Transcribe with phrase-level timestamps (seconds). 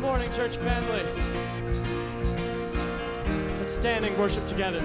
[0.00, 1.04] Good morning, church family.
[3.58, 4.80] Let's stand and worship together.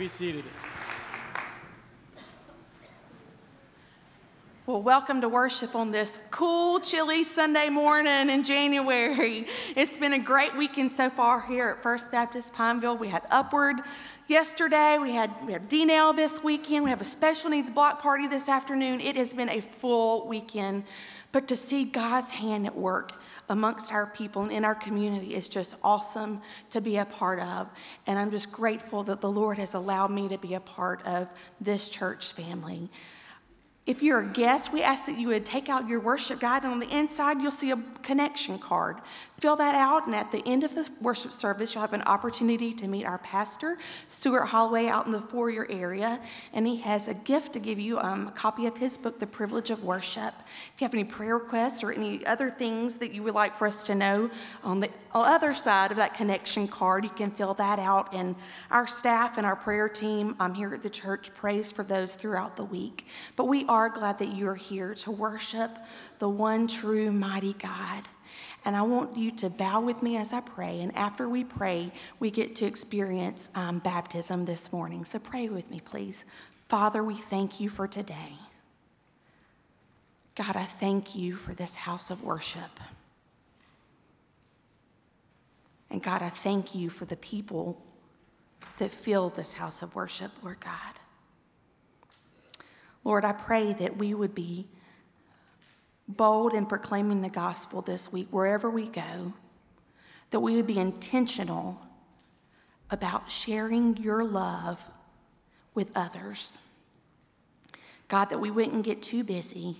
[0.00, 0.44] Be seated.
[4.64, 9.46] Well, welcome to worship on this cool, chilly Sunday morning in January.
[9.76, 12.96] It's been a great weekend so far here at First Baptist Pineville.
[12.96, 13.76] We had Upward
[14.30, 18.28] yesterday, we had we have D-Now this weekend, we have a special needs block party
[18.28, 19.00] this afternoon.
[19.00, 20.84] It has been a full weekend,
[21.32, 25.48] but to see God's hand at work amongst our people and in our community is
[25.48, 27.68] just awesome to be a part of.
[28.06, 31.28] And I'm just grateful that the Lord has allowed me to be a part of
[31.60, 32.88] this church family.
[33.86, 36.72] If you're a guest, we ask that you would take out your worship guide, and
[36.72, 38.98] on the inside, you'll see a connection card.
[39.40, 42.74] Fill that out, and at the end of the worship service, you'll have an opportunity
[42.74, 46.20] to meet our pastor, Stuart Holloway, out in the foyer area,
[46.52, 49.26] and he has a gift to give you um, a copy of his book, The
[49.26, 50.34] Privilege of Worship.
[50.74, 53.66] If you have any prayer requests or any other things that you would like for
[53.66, 54.30] us to know,
[54.62, 58.36] on the other side of that connection card, you can fill that out, and
[58.70, 62.56] our staff and our prayer team um, here at the church prays for those throughout
[62.56, 63.06] the week.
[63.36, 65.70] But we are glad that you're here to worship
[66.18, 68.02] the one true mighty God.
[68.64, 70.80] And I want you to bow with me as I pray.
[70.80, 75.04] And after we pray, we get to experience um, baptism this morning.
[75.04, 76.24] So pray with me, please.
[76.68, 78.34] Father, we thank you for today.
[80.34, 82.80] God, I thank you for this house of worship.
[85.90, 87.80] And God, I thank you for the people
[88.78, 90.99] that fill this house of worship, Lord God.
[93.04, 94.68] Lord, I pray that we would be
[96.06, 99.32] bold in proclaiming the gospel this week, wherever we go,
[100.30, 101.80] that we would be intentional
[102.90, 104.88] about sharing your love
[105.74, 106.58] with others.
[108.08, 109.76] God, that we wouldn't get too busy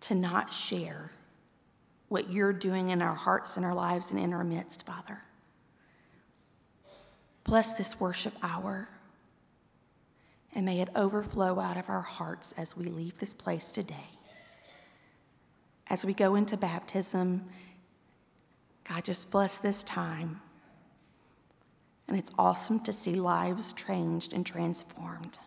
[0.00, 1.10] to not share
[2.08, 5.18] what you're doing in our hearts and our lives and in our midst, Father.
[7.44, 8.88] Bless this worship hour
[10.54, 14.10] and may it overflow out of our hearts as we leave this place today.
[15.88, 17.46] As we go into baptism,
[18.88, 20.40] God, just bless this time.
[22.08, 25.38] And it's awesome to see lives changed and transformed.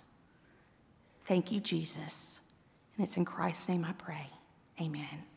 [1.25, 2.39] Thank you, Jesus.
[2.95, 4.27] And it's in Christ's name I pray.
[4.81, 5.32] Amen.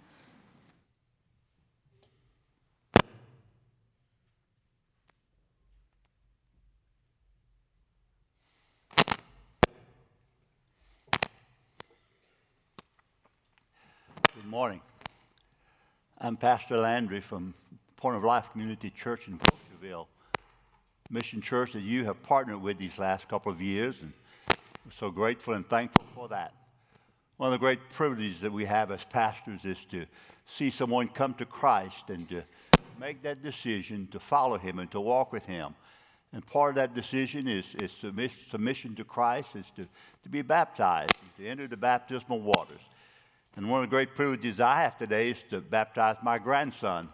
[14.57, 14.81] Morning.
[16.19, 17.53] I'm Pastor Landry from
[17.99, 20.09] Point of Life Community Church in Porterville,
[21.11, 24.15] mission church that you have partnered with these last couple of years, and
[24.49, 26.55] we're so grateful and thankful for that.
[27.37, 30.07] One of the great privileges that we have as pastors is to
[30.47, 32.43] see someone come to Christ and to
[32.99, 35.75] make that decision to follow Him and to walk with Him.
[36.33, 39.87] And part of that decision is, is submission to Christ, is to,
[40.23, 42.81] to be baptized, to enter the baptismal waters.
[43.57, 47.09] And one of the great privileges I have today is to baptize my grandson,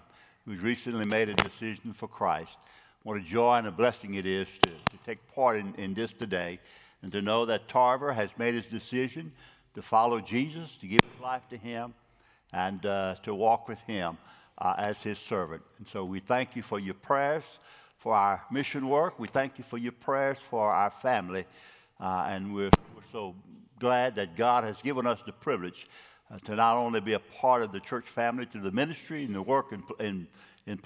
[0.44, 2.58] who's recently made a decision for Christ.
[3.04, 6.12] What a joy and a blessing it is to, to take part in, in this
[6.12, 6.58] today
[7.00, 9.30] and to know that Tarver has made his decision
[9.74, 11.94] to follow Jesus, to give his life to him,
[12.52, 14.18] and uh, to walk with him
[14.58, 15.62] uh, as his servant.
[15.78, 17.44] And so we thank you for your prayers
[17.98, 19.16] for our mission work.
[19.20, 21.46] We thank you for your prayers for our family.
[22.00, 23.36] Uh, and we're, we're, so
[23.78, 25.86] glad that God has given us the privilege
[26.32, 29.34] uh, to not only be a part of the church family, to the ministry and
[29.34, 30.26] the work in, in,
[30.66, 30.76] in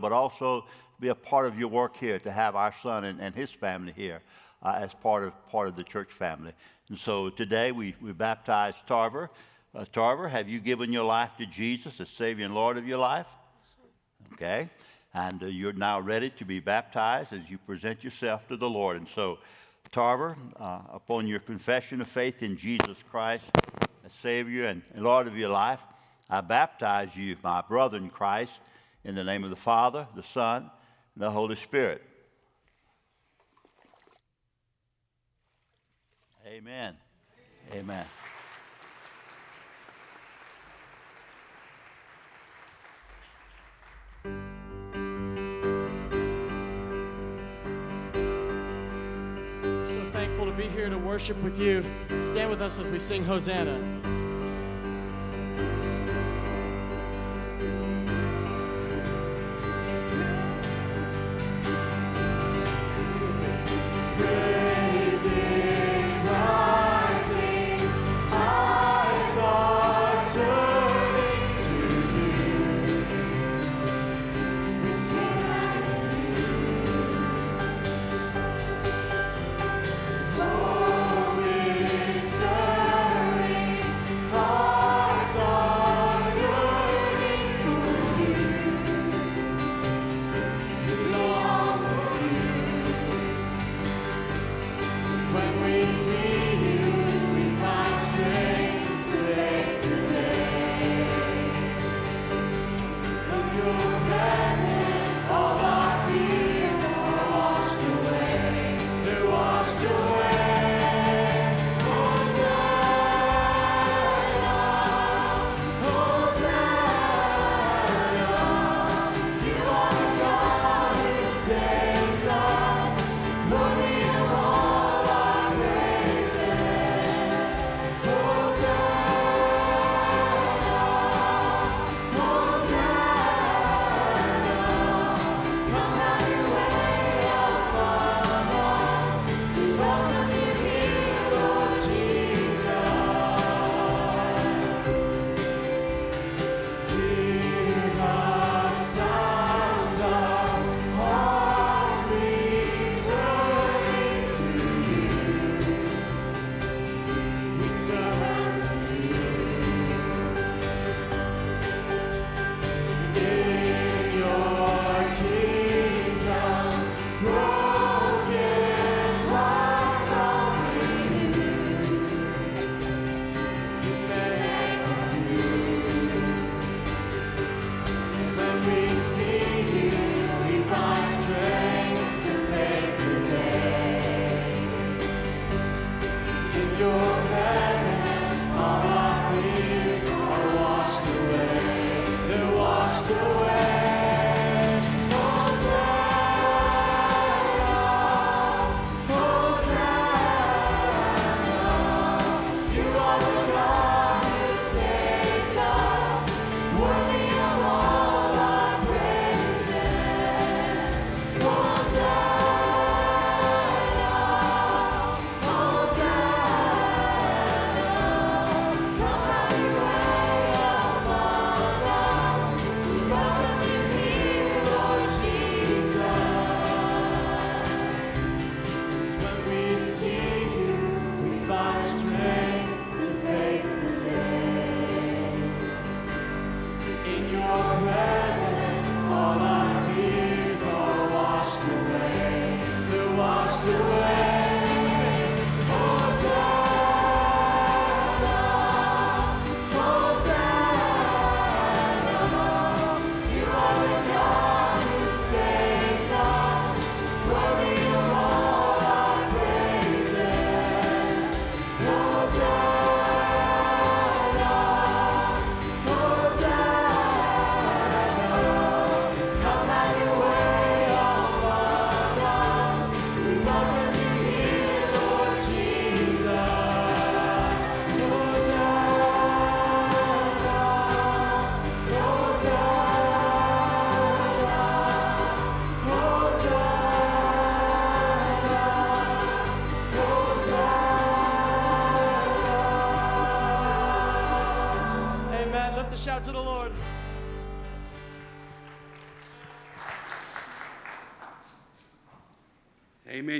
[0.00, 0.64] but also
[1.00, 3.92] be a part of your work here, to have our son and, and his family
[3.94, 4.20] here
[4.62, 6.52] uh, as part of, part of the church family.
[6.88, 9.30] And so today we, we baptized Tarver.
[9.74, 12.98] Uh, Tarver, have you given your life to Jesus as Savior and Lord of your
[12.98, 13.26] life?
[14.32, 14.70] Okay.
[15.14, 18.96] And uh, you're now ready to be baptized as you present yourself to the Lord.
[18.96, 19.38] And so,
[19.92, 23.44] Tarver, uh, upon your confession of faith in Jesus Christ
[24.08, 25.80] as Savior and, Lord of your life,
[26.30, 28.60] I baptize you, my brother in Christ,
[29.04, 30.70] in the name of the Father, the Son,
[31.14, 32.02] and the Holy Spirit.
[36.46, 36.96] Amen.
[37.74, 38.06] Amen.
[38.06, 38.27] So
[50.58, 51.84] be here to worship with you.
[52.24, 54.17] Stand with us as we sing Hosanna.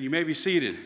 [0.09, 0.79] You may be seated.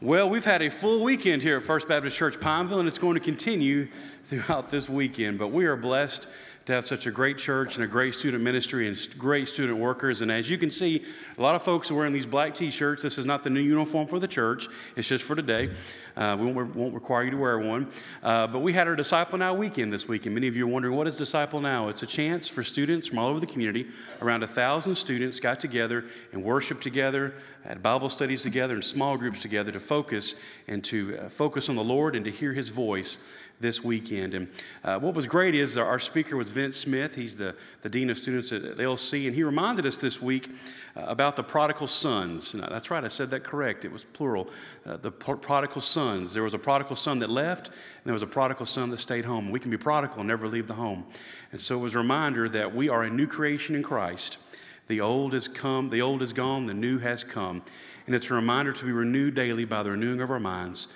[0.00, 3.14] Well, we've had a full weekend here at First Baptist Church Pineville, and it's going
[3.14, 3.86] to continue
[4.24, 5.38] throughout this weekend.
[5.38, 6.26] But we are blessed
[6.70, 10.20] to have such a great church and a great student ministry and great student workers.
[10.20, 11.04] And as you can see,
[11.36, 13.02] a lot of folks are wearing these black t shirts.
[13.02, 15.70] This is not the new uniform for the church, it's just for today.
[16.16, 17.88] Uh, we won't, won't, require you to wear one.
[18.22, 20.70] Uh, but we had our Disciple Now weekend this week, and many of you are
[20.70, 21.88] wondering what is Disciple Now?
[21.88, 23.88] It's a chance for students from all over the community.
[24.22, 27.34] Around a thousand students got together and worshiped together,
[27.64, 30.36] had Bible studies together, and small groups together to focus
[30.68, 33.18] and to uh, focus on the Lord and to hear His voice
[33.60, 34.34] this weekend.
[34.34, 34.48] And
[34.82, 37.14] uh, what was great is our speaker was Vince Smith.
[37.14, 40.50] He's the, the Dean of Students at LC, and he reminded us this week
[40.96, 42.54] uh, about the prodigal sons.
[42.54, 43.84] Now, that's right, I said that correct.
[43.84, 44.48] It was plural.
[44.86, 46.32] Uh, the prodigal sons.
[46.32, 47.76] There was a prodigal son that left, and
[48.06, 49.50] there was a prodigal son that stayed home.
[49.50, 51.04] We can be prodigal and never leave the home.
[51.52, 54.38] And so it was a reminder that we are a new creation in Christ.
[54.88, 57.62] The old has come, the old is gone, the new has come.
[58.06, 60.88] And it's a reminder to be renewed daily by the renewing of our minds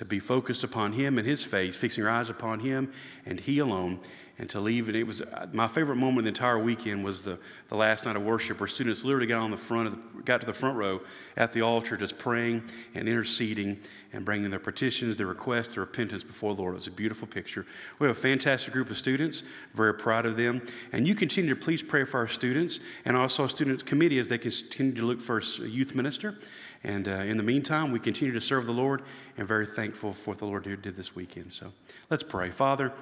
[0.00, 2.90] to be focused upon Him and His face, fixing our eyes upon Him
[3.26, 4.00] and He alone,
[4.40, 4.88] and to leave.
[4.88, 8.06] And it was uh, my favorite moment of the entire weekend was the, the last
[8.06, 10.54] night of worship where students literally got on the front of the, got to the
[10.54, 11.02] front row
[11.36, 12.62] at the altar just praying
[12.94, 13.78] and interceding
[14.14, 16.72] and bringing their petitions, their requests, their repentance before the Lord.
[16.72, 17.66] It was a beautiful picture.
[17.98, 19.42] We have a fantastic group of students,
[19.74, 20.62] very proud of them.
[20.90, 24.28] And you continue to please pray for our students and also our students committee as
[24.28, 26.38] they continue to look for a youth minister.
[26.82, 29.02] And uh, in the meantime, we continue to serve the Lord
[29.36, 31.52] and very thankful for what the Lord did this weekend.
[31.52, 31.74] So
[32.08, 32.50] let's pray.
[32.50, 32.94] Father,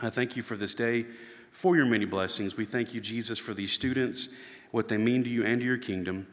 [0.00, 1.06] I thank you for this day,
[1.50, 2.56] for your many blessings.
[2.56, 4.28] We thank you, Jesus, for these students,
[4.70, 6.26] what they mean to you and to your kingdom.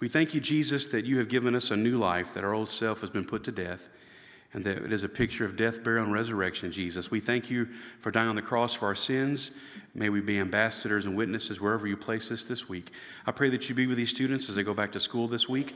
[0.00, 2.70] We thank you, Jesus, that you have given us a new life, that our old
[2.70, 3.88] self has been put to death,
[4.52, 7.10] and that it is a picture of death, burial, and resurrection, Jesus.
[7.10, 7.68] We thank you
[8.00, 9.52] for dying on the cross for our sins.
[9.94, 12.90] May we be ambassadors and witnesses wherever you place us this week.
[13.26, 15.48] I pray that you be with these students as they go back to school this
[15.48, 15.74] week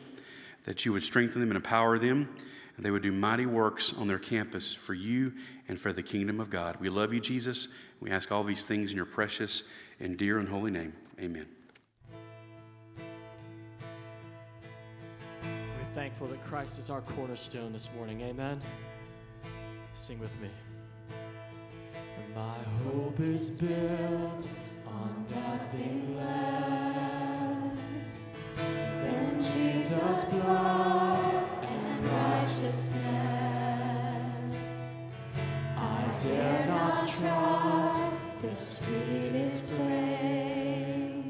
[0.65, 2.29] that you would strengthen them and empower them,
[2.81, 5.35] and they would do mighty works on their campus for you
[5.69, 6.79] and for the kingdom of God.
[6.81, 7.69] We love you, Jesus.
[8.01, 9.65] We ask all these things in your precious
[10.01, 10.95] and dear and holy name.
[11.21, 11.45] Amen.
[15.43, 18.23] We're thankful that Christ is our cornerstone this morning.
[18.23, 18.63] Amen.
[19.93, 20.49] Sing with me.
[22.35, 22.57] My
[22.91, 24.49] hope is built
[24.87, 27.79] on nothing less
[28.57, 31.50] than Jesus' blood and
[32.50, 32.97] righteousness.
[35.76, 41.23] I dare not trust the sweetest way,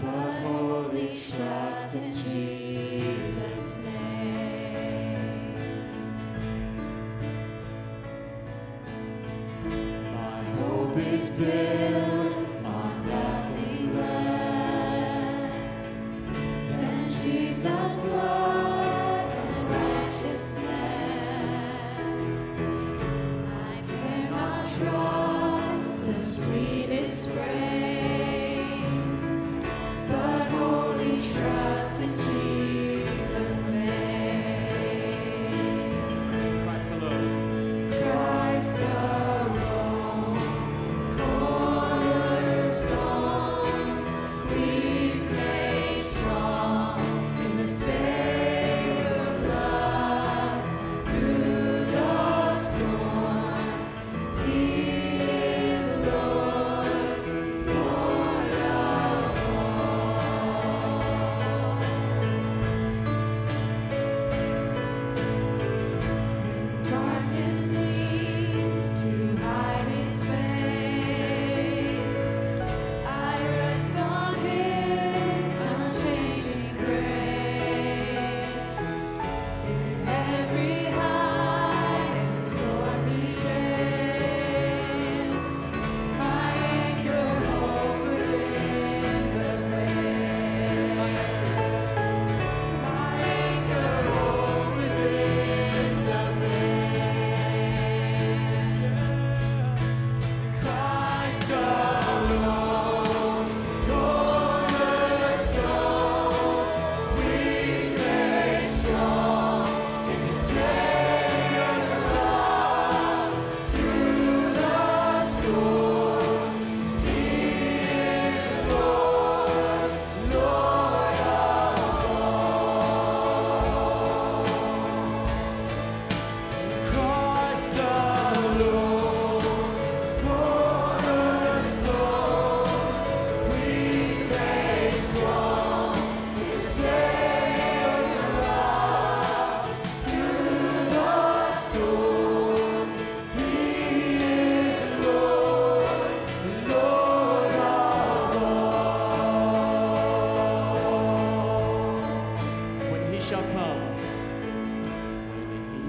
[0.00, 5.54] but wholly trust in Jesus' name.
[10.14, 11.77] My hope is built.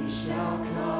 [0.09, 0.98] shall come.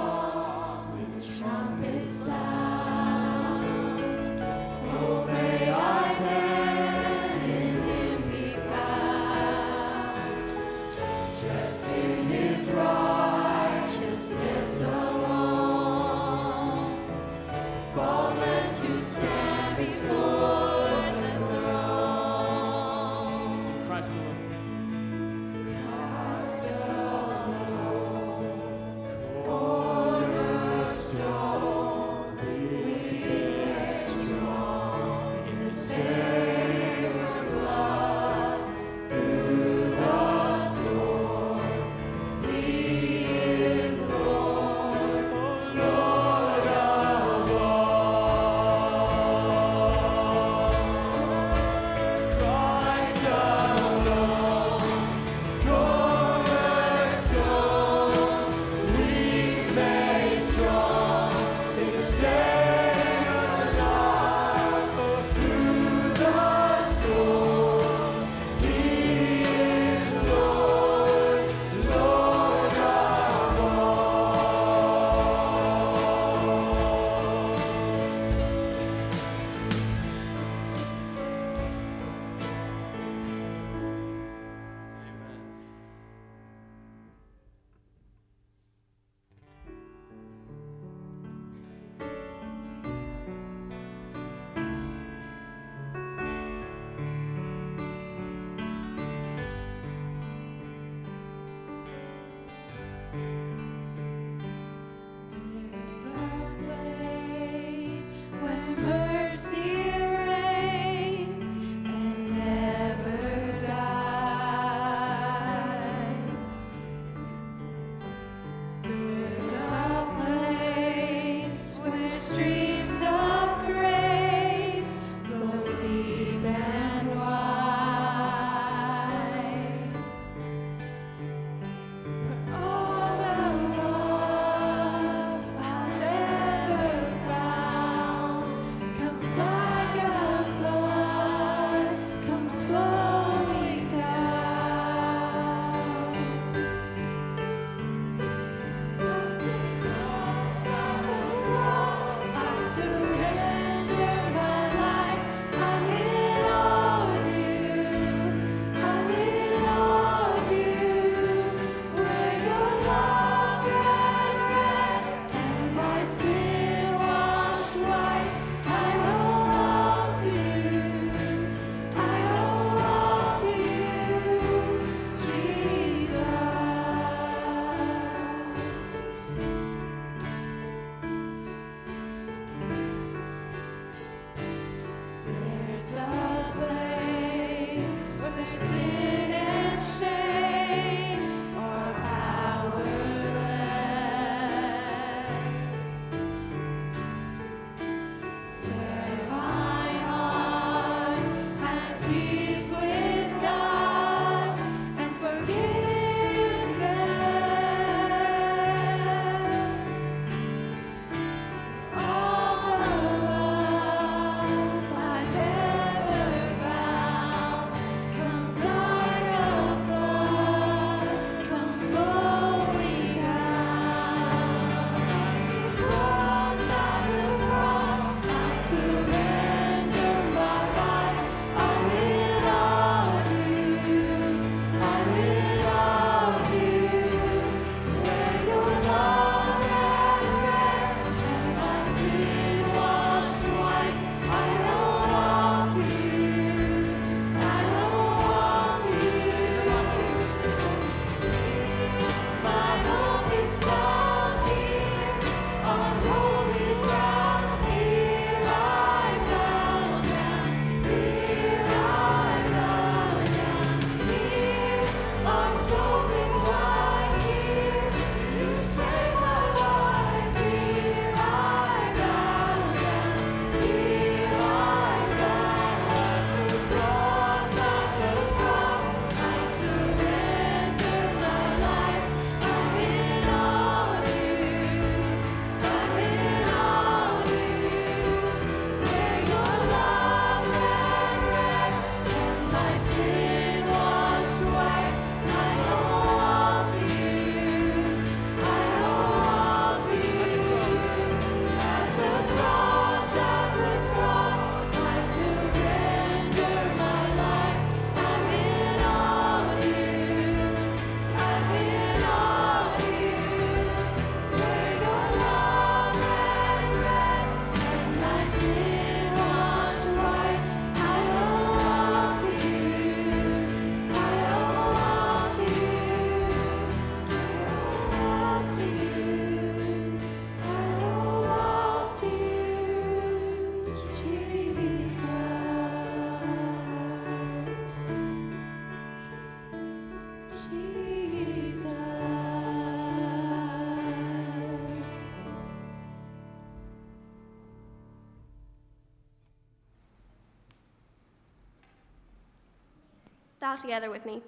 [353.40, 354.22] Bow together with me.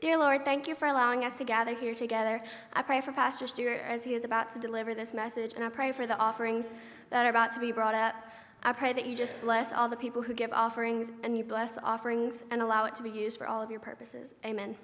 [0.00, 2.40] Dear Lord, thank you for allowing us to gather here together.
[2.72, 5.68] I pray for Pastor Stewart as he is about to deliver this message, and I
[5.68, 6.70] pray for the offerings
[7.10, 8.14] that are about to be brought up.
[8.62, 11.72] I pray that you just bless all the people who give offerings, and you bless
[11.72, 14.34] the offerings and allow it to be used for all of your purposes.
[14.44, 14.76] Amen.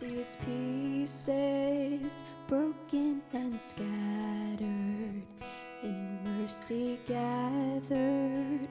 [0.00, 5.26] These pieces broken and scattered,
[5.82, 8.68] in mercy gathered,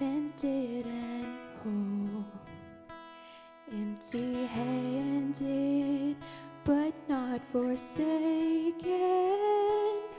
[0.00, 2.24] mended and whole.
[3.72, 6.16] Empty handed,
[6.64, 8.80] but not forsaken.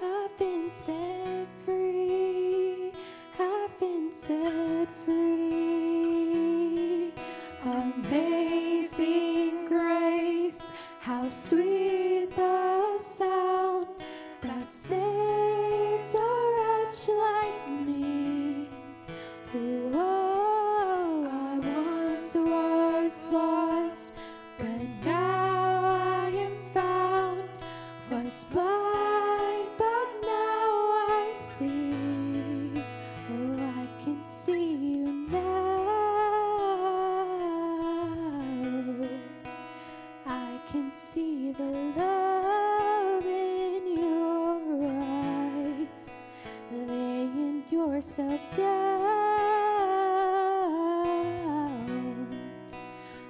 [0.03, 2.93] I've been set free,
[3.39, 5.50] I've been set free.
[11.51, 12.00] Sweet
[48.17, 49.87] yourself down,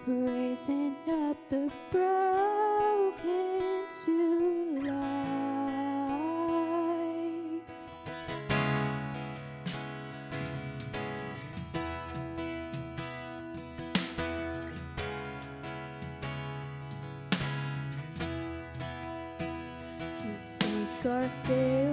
[0.07, 3.61] raising up the broken
[4.03, 5.01] to life.
[20.23, 21.90] You take our take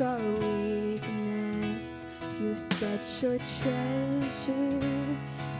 [0.00, 2.02] our weakness,
[2.40, 4.80] you set your treasure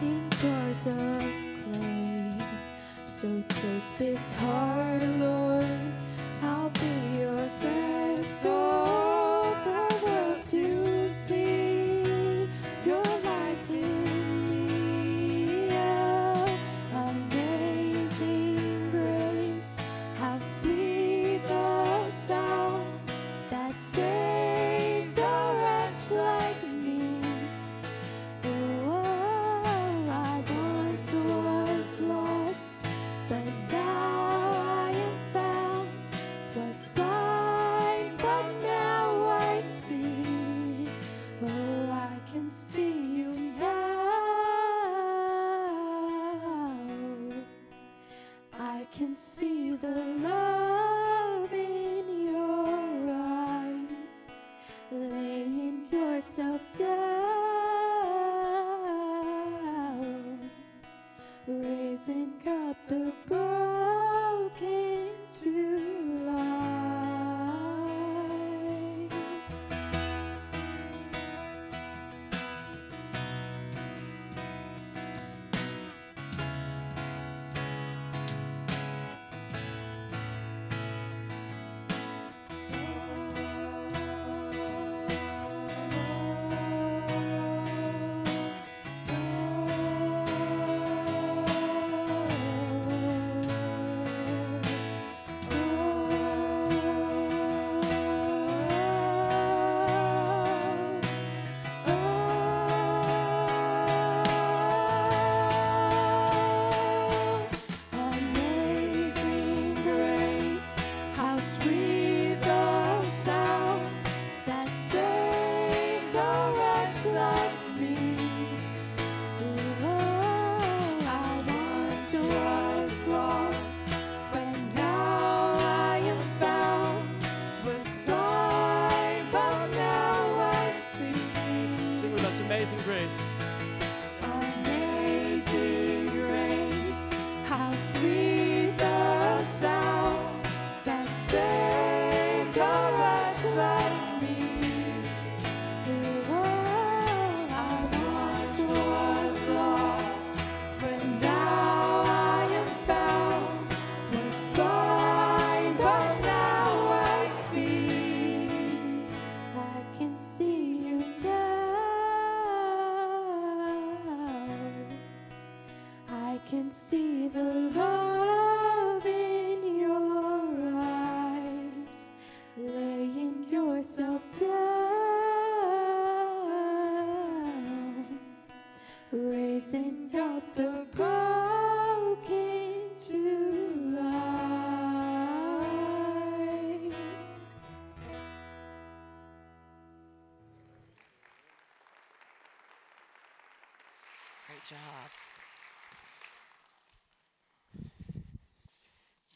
[0.02, 1.24] in jars of
[1.72, 2.34] clay.
[3.06, 5.66] So take this heart, Lord,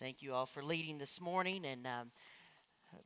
[0.04, 2.10] Thank you all for leading this morning and um,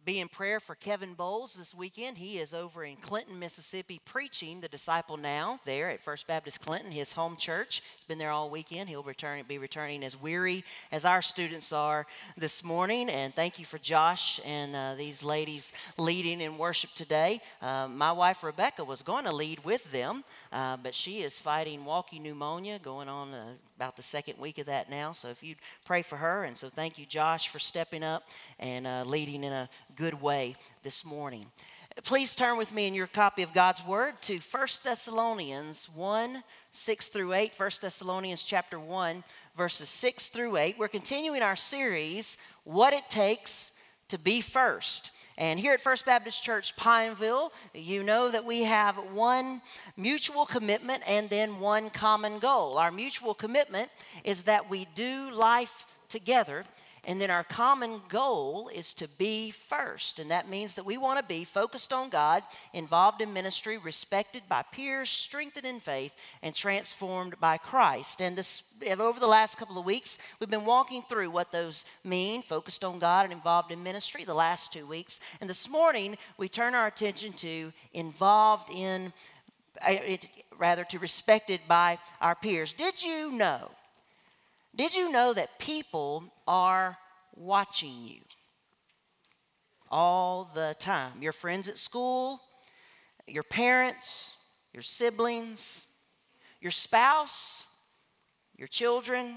[0.05, 2.19] be in prayer for Kevin Bowles this weekend.
[2.19, 6.91] He is over in Clinton, Mississippi, preaching the Disciple Now there at First Baptist Clinton,
[6.91, 7.83] his home church.
[8.09, 8.89] Been there all weekend.
[8.89, 12.07] He'll return, be returning as weary as our students are
[12.39, 13.11] this morning.
[13.11, 17.39] And thank you for Josh and uh, these ladies leading in worship today.
[17.61, 21.85] Uh, my wife Rebecca was going to lead with them, uh, but she is fighting
[21.85, 25.13] walking pneumonia, going on uh, about the second week of that now.
[25.13, 26.45] So if you'd pray for her.
[26.45, 28.23] And so thank you, Josh, for stepping up
[28.59, 31.45] and uh, leading in a good way this morning.
[32.05, 37.09] Please turn with me in your copy of God's Word to 1 Thessalonians 1 6
[37.09, 37.53] through 8.
[37.57, 39.25] 1 Thessalonians chapter 1,
[39.57, 40.79] verses 6 through 8.
[40.79, 45.27] We're continuing our series, What It Takes to Be First.
[45.39, 49.61] And here at First Baptist Church Pineville, you know that we have one
[49.97, 52.79] mutual commitment and then one common goal.
[52.79, 53.91] Our mutual commitment
[54.23, 56.65] is that we do life together
[57.09, 60.19] and then our common goal is to be first.
[60.19, 62.43] And that means that we want to be focused on God,
[62.75, 68.21] involved in ministry, respected by peers, strengthened in faith, and transformed by Christ.
[68.21, 72.43] And this over the last couple of weeks, we've been walking through what those mean,
[72.43, 75.21] focused on God and involved in ministry the last two weeks.
[75.41, 79.15] And this morning, we turn our attention to involved in
[79.81, 79.95] uh,
[80.59, 82.75] rather to respected by our peers.
[82.75, 83.71] Did you know
[84.79, 86.97] did you know that people are
[87.35, 88.21] watching you
[89.91, 91.21] all the time?
[91.21, 92.41] Your friends at school,
[93.27, 95.99] your parents, your siblings,
[96.61, 97.67] your spouse,
[98.57, 99.35] your children,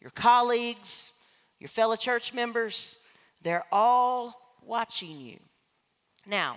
[0.00, 1.22] your colleagues,
[1.60, 3.06] your fellow church members,
[3.42, 5.38] they're all watching you.
[6.26, 6.56] Now,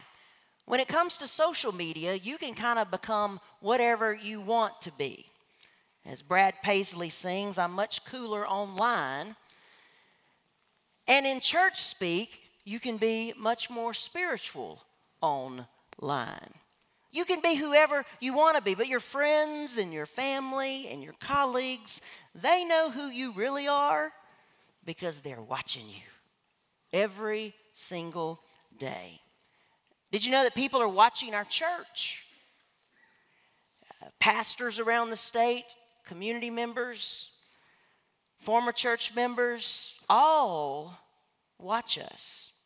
[0.65, 4.91] when it comes to social media, you can kind of become whatever you want to
[4.97, 5.25] be.
[6.07, 9.35] As Brad Paisley sings, I'm much cooler online.
[11.05, 14.81] And in church speak, you can be much more spiritual
[15.21, 16.53] online.
[17.11, 21.03] You can be whoever you want to be, but your friends and your family and
[21.03, 22.01] your colleagues,
[22.33, 24.13] they know who you really are
[24.85, 26.03] because they're watching you
[26.93, 28.39] every single
[28.79, 29.19] day.
[30.13, 32.25] Did you know that people are watching our church?
[34.01, 35.65] Uh, pastors around the state
[36.07, 37.31] community members,
[38.37, 40.97] former church members, all
[41.59, 42.61] watch us.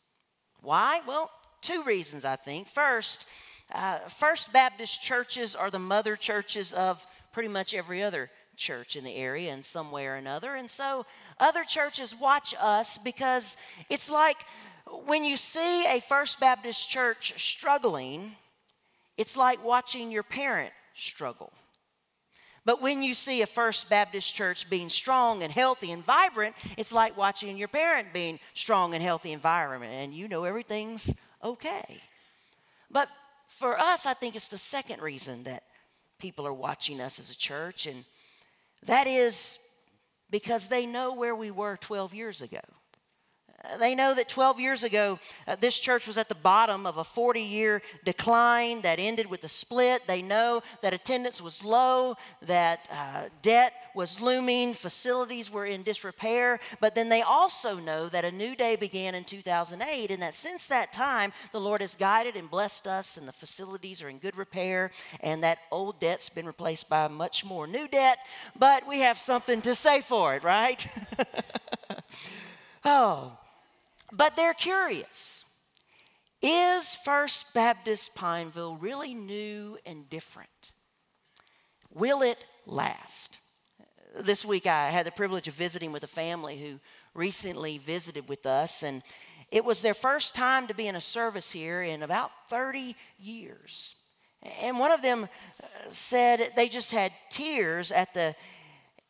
[0.61, 1.01] Why?
[1.07, 1.29] Well,
[1.61, 2.67] two reasons, I think.
[2.67, 3.27] First,
[3.73, 9.03] uh, First Baptist churches are the mother churches of pretty much every other church in
[9.03, 10.55] the area in some way or another.
[10.55, 11.05] And so
[11.39, 13.57] other churches watch us because
[13.89, 14.37] it's like
[15.05, 18.33] when you see a First Baptist church struggling,
[19.17, 21.51] it's like watching your parent struggle.
[22.63, 26.93] But when you see a First Baptist church being strong and healthy and vibrant, it's
[26.93, 32.01] like watching your parent being strong and healthy environment and you know everything's okay.
[32.91, 33.09] But
[33.47, 35.63] for us, I think it's the second reason that
[36.19, 38.03] people are watching us as a church, and
[38.85, 39.59] that is
[40.29, 42.61] because they know where we were 12 years ago.
[43.79, 47.03] They know that 12 years ago, uh, this church was at the bottom of a
[47.03, 50.07] 40 year decline that ended with a split.
[50.07, 56.59] They know that attendance was low, that uh, debt was looming, facilities were in disrepair.
[56.79, 60.65] But then they also know that a new day began in 2008, and that since
[60.67, 64.37] that time, the Lord has guided and blessed us, and the facilities are in good
[64.37, 64.89] repair,
[65.21, 68.17] and that old debt's been replaced by much more new debt.
[68.57, 70.85] But we have something to say for it, right?
[72.85, 73.37] oh.
[74.11, 75.45] But they're curious.
[76.41, 80.73] Is First Baptist Pineville really new and different?
[81.93, 83.39] Will it last?
[84.19, 86.79] This week I had the privilege of visiting with a family who
[87.13, 89.01] recently visited with us, and
[89.51, 93.95] it was their first time to be in a service here in about 30 years.
[94.61, 98.33] And one of them uh, said they just had tears at the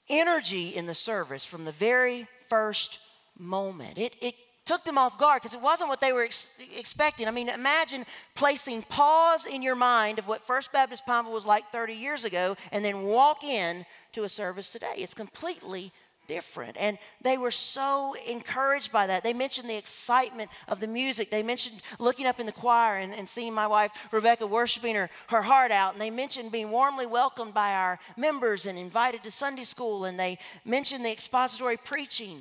[0.09, 2.99] energy in the service from the very first
[3.37, 3.97] moment.
[3.97, 7.27] It, it took them off guard because it wasn't what they were ex- expecting.
[7.27, 8.03] I mean, imagine
[8.35, 12.55] placing pause in your mind of what First Baptist Pineville was like 30 years ago
[12.71, 14.93] and then walk in to a service today.
[14.97, 15.91] It's completely
[16.27, 16.77] different.
[16.79, 19.23] And they were so encouraged by that.
[19.23, 21.29] They mentioned the excitement of the music.
[21.29, 25.09] They mentioned looking up in the choir and, and seeing my wife, Rebecca, worshiping her,
[25.27, 25.93] her heart out.
[25.93, 30.05] And they mentioned being warmly welcomed by our members and invited to Sunday school.
[30.05, 32.37] And they mentioned the expository preaching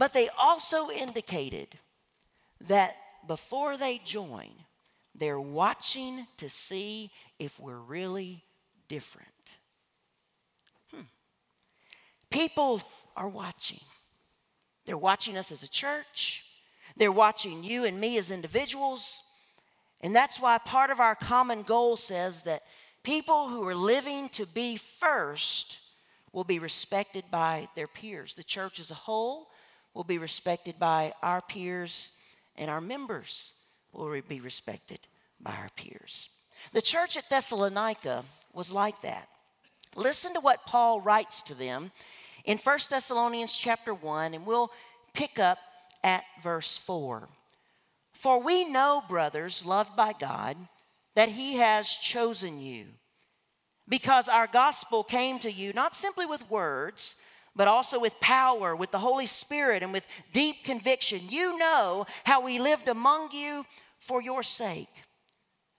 [0.00, 1.68] but they also indicated
[2.68, 2.96] that
[3.28, 4.48] before they join,
[5.14, 8.42] they're watching to see if we're really
[8.88, 9.58] different.
[10.90, 11.02] Hmm.
[12.30, 12.80] People
[13.14, 13.80] are watching.
[14.86, 16.46] They're watching us as a church,
[16.96, 19.22] they're watching you and me as individuals.
[20.02, 22.62] And that's why part of our common goal says that
[23.02, 25.78] people who are living to be first
[26.32, 28.32] will be respected by their peers.
[28.32, 29.50] The church as a whole
[29.94, 32.20] will be respected by our peers,
[32.56, 33.54] and our members
[33.92, 35.00] will be respected
[35.40, 36.30] by our peers.
[36.72, 39.26] The church at Thessalonica was like that.
[39.96, 41.90] Listen to what Paul writes to them
[42.44, 44.70] in 1 Thessalonians chapter 1, and we'll
[45.14, 45.58] pick up
[46.04, 47.28] at verse 4.
[48.12, 50.56] For we know, brothers, loved by God,
[51.14, 52.84] that He has chosen you,
[53.88, 57.16] because our gospel came to you not simply with words,
[57.56, 61.20] but also with power, with the Holy Spirit, and with deep conviction.
[61.28, 63.64] You know how we lived among you
[63.98, 64.88] for your sake.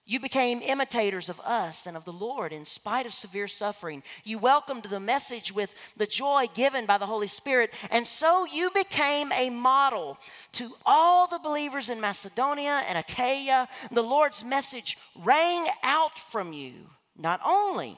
[0.06, 4.04] You became imitators of us and of the Lord in spite of severe suffering.
[4.26, 8.72] You welcomed the message with the joy given by the Holy Spirit, and so you
[8.72, 10.18] became a model
[10.54, 13.68] to all the believers in Macedonia and Achaia.
[13.92, 16.74] The Lord's message rang out from you,
[17.16, 17.98] not only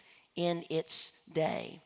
[0.35, 1.81] in its day.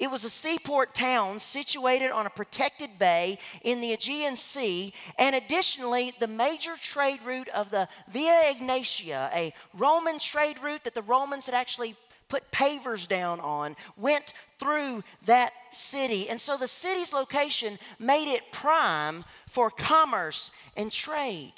[0.00, 5.36] It was a seaport town situated on a protected bay in the Aegean Sea, and
[5.36, 11.02] additionally, the major trade route of the Via Egnatia, a Roman trade route that the
[11.02, 11.94] Romans had actually
[12.28, 16.28] put pavers down on, went through that city.
[16.28, 21.52] And so the city's location made it prime for commerce and trade.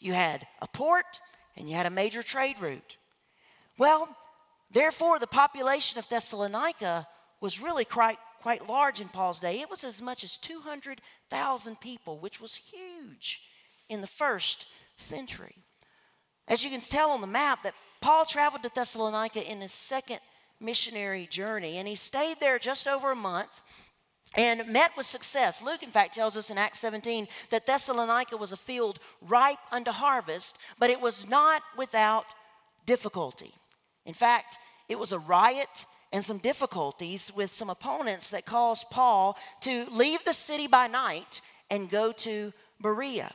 [0.00, 1.20] You had a port
[1.56, 2.96] and you had a major trade route.
[3.78, 4.08] Well,
[4.72, 7.06] therefore, the population of Thessalonica
[7.40, 9.60] was really quite, quite large in Paul's day.
[9.60, 13.48] It was as much as 200,000 people, which was huge
[13.88, 15.54] in the first century.
[16.48, 20.18] As you can tell on the map, that Paul traveled to Thessalonica in his second
[20.60, 23.90] missionary journey, and he stayed there just over a month
[24.34, 25.62] and met with success.
[25.62, 29.90] Luke, in fact, tells us in Acts 17 that Thessalonica was a field ripe unto
[29.90, 32.24] harvest, but it was not without
[32.86, 33.52] difficulty.
[34.06, 34.58] In fact,
[34.88, 40.24] it was a riot and some difficulties with some opponents that caused Paul to leave
[40.24, 43.32] the city by night and go to Berea.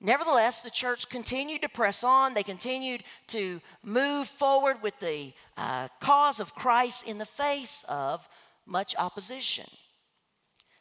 [0.00, 2.34] Nevertheless, the church continued to press on.
[2.34, 8.28] They continued to move forward with the uh, cause of Christ in the face of
[8.66, 9.66] much opposition.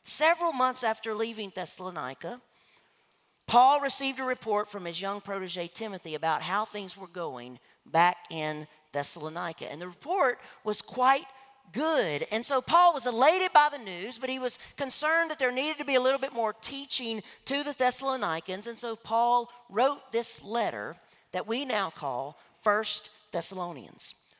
[0.03, 2.41] Several months after leaving Thessalonica,
[3.47, 8.17] Paul received a report from his young protege Timothy about how things were going back
[8.29, 9.71] in Thessalonica.
[9.71, 11.25] And the report was quite
[11.71, 12.25] good.
[12.31, 15.77] And so Paul was elated by the news, but he was concerned that there needed
[15.79, 18.67] to be a little bit more teaching to the Thessalonians.
[18.67, 20.95] And so Paul wrote this letter
[21.31, 24.33] that we now call First Thessalonians.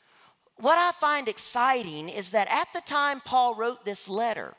[0.58, 4.54] What I find exciting is that at the time Paul wrote this letter,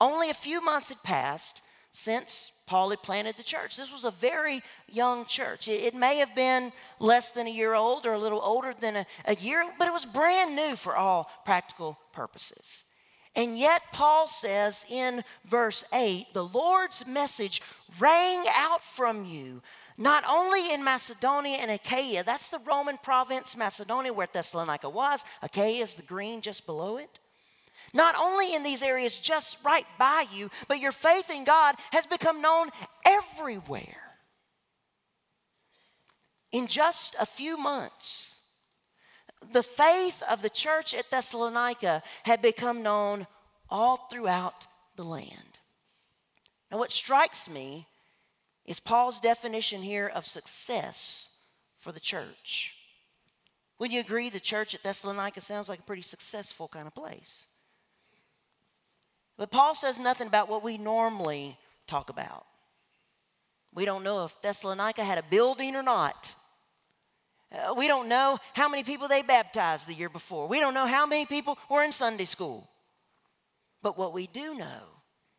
[0.00, 1.62] only a few months had passed
[1.96, 3.74] since Paul had planted the church.
[3.74, 5.66] This was a very young church.
[5.66, 6.70] It, may have been
[7.00, 9.94] less than a year old or a little older than a, a year, but it
[9.94, 12.92] was brand new for all practical purposes.
[13.34, 17.62] And yet, Paul says in verse 8, the Lord's message
[17.98, 19.62] rang out from you,
[19.96, 25.24] not only in Macedonia and Achaia, that's the Roman province, Macedonia, where Thessalonica was.
[25.42, 27.20] Achaia is the green just below it.
[27.96, 32.04] Not only in these areas just right by you, but your faith in God has
[32.04, 32.68] become known
[33.06, 34.18] everywhere.
[36.52, 38.48] In just a few months,
[39.50, 43.26] the faith of the church at Thessalonica had become known
[43.70, 44.66] all throughout
[44.96, 45.60] the land.
[46.70, 47.86] Now, what strikes me
[48.66, 51.40] is Paul's definition here of success
[51.78, 52.76] for the church.
[53.78, 57.54] Would you agree the church at Thessalonica sounds like a pretty successful kind of place?
[59.38, 61.56] But Paul says nothing about what we normally
[61.86, 62.46] talk about.
[63.74, 66.34] We don't know if Thessalonica had a building or not.
[67.52, 70.48] Uh, we don't know how many people they baptized the year before.
[70.48, 72.68] We don't know how many people were in Sunday school.
[73.82, 74.82] But what we do know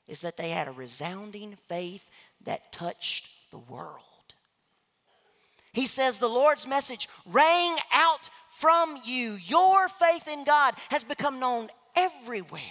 [0.08, 2.10] is that they had a resounding faith
[2.46, 4.04] that touched the world.
[5.74, 9.38] He says the Lord's message rang out from you.
[9.44, 12.62] Your faith in God has become known everywhere.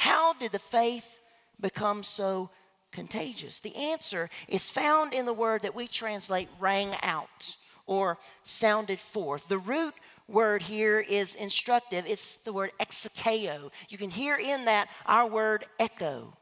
[0.00, 1.20] How did the faith
[1.60, 2.48] become so
[2.90, 3.60] contagious?
[3.60, 9.46] The answer is found in the word that we translate rang out or sounded forth.
[9.48, 9.92] The root
[10.26, 12.06] word here is instructive.
[12.06, 13.70] It's the word exekeo.
[13.90, 16.32] You can hear in that our word echo.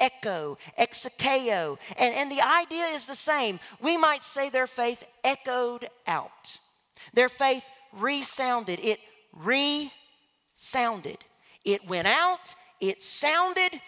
[0.00, 1.78] Echo, exekeo.
[1.96, 3.60] And, and the idea is the same.
[3.80, 6.58] We might say their faith echoed out.
[7.14, 8.80] Their faith resounded.
[8.82, 8.98] It
[9.32, 11.18] resounded.
[11.64, 13.80] It went out, it sounded,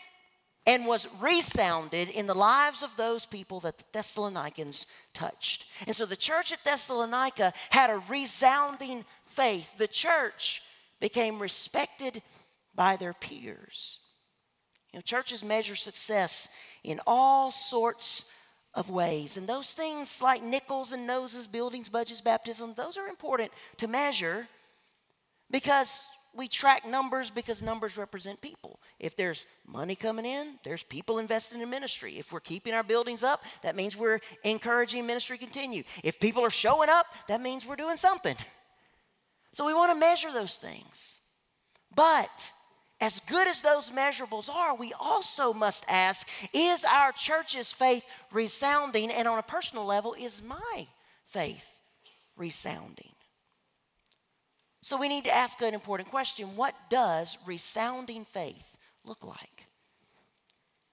[0.66, 5.66] and was resounded in the lives of those people that the Thessalonians touched.
[5.86, 9.76] And so the church at Thessalonica had a resounding faith.
[9.76, 10.62] The church
[11.00, 12.22] became respected
[12.74, 13.98] by their peers.
[14.92, 16.48] You know, churches measure success
[16.84, 18.32] in all sorts
[18.74, 19.36] of ways.
[19.36, 24.46] And those things like nickels and noses, buildings, budgets, baptism, those are important to measure
[25.50, 26.04] because
[26.35, 28.80] we track numbers because numbers represent people.
[28.99, 32.12] If there's money coming in, there's people investing in ministry.
[32.12, 35.83] If we're keeping our buildings up, that means we're encouraging ministry continue.
[36.03, 38.37] If people are showing up, that means we're doing something.
[39.53, 41.18] So we want to measure those things.
[41.95, 42.53] But
[43.01, 49.11] as good as those measurables are, we also must ask is our church's faith resounding?
[49.11, 50.87] And on a personal level, is my
[51.26, 51.80] faith
[52.37, 53.11] resounding?
[54.83, 59.66] So we need to ask an important question what does resounding faith look like?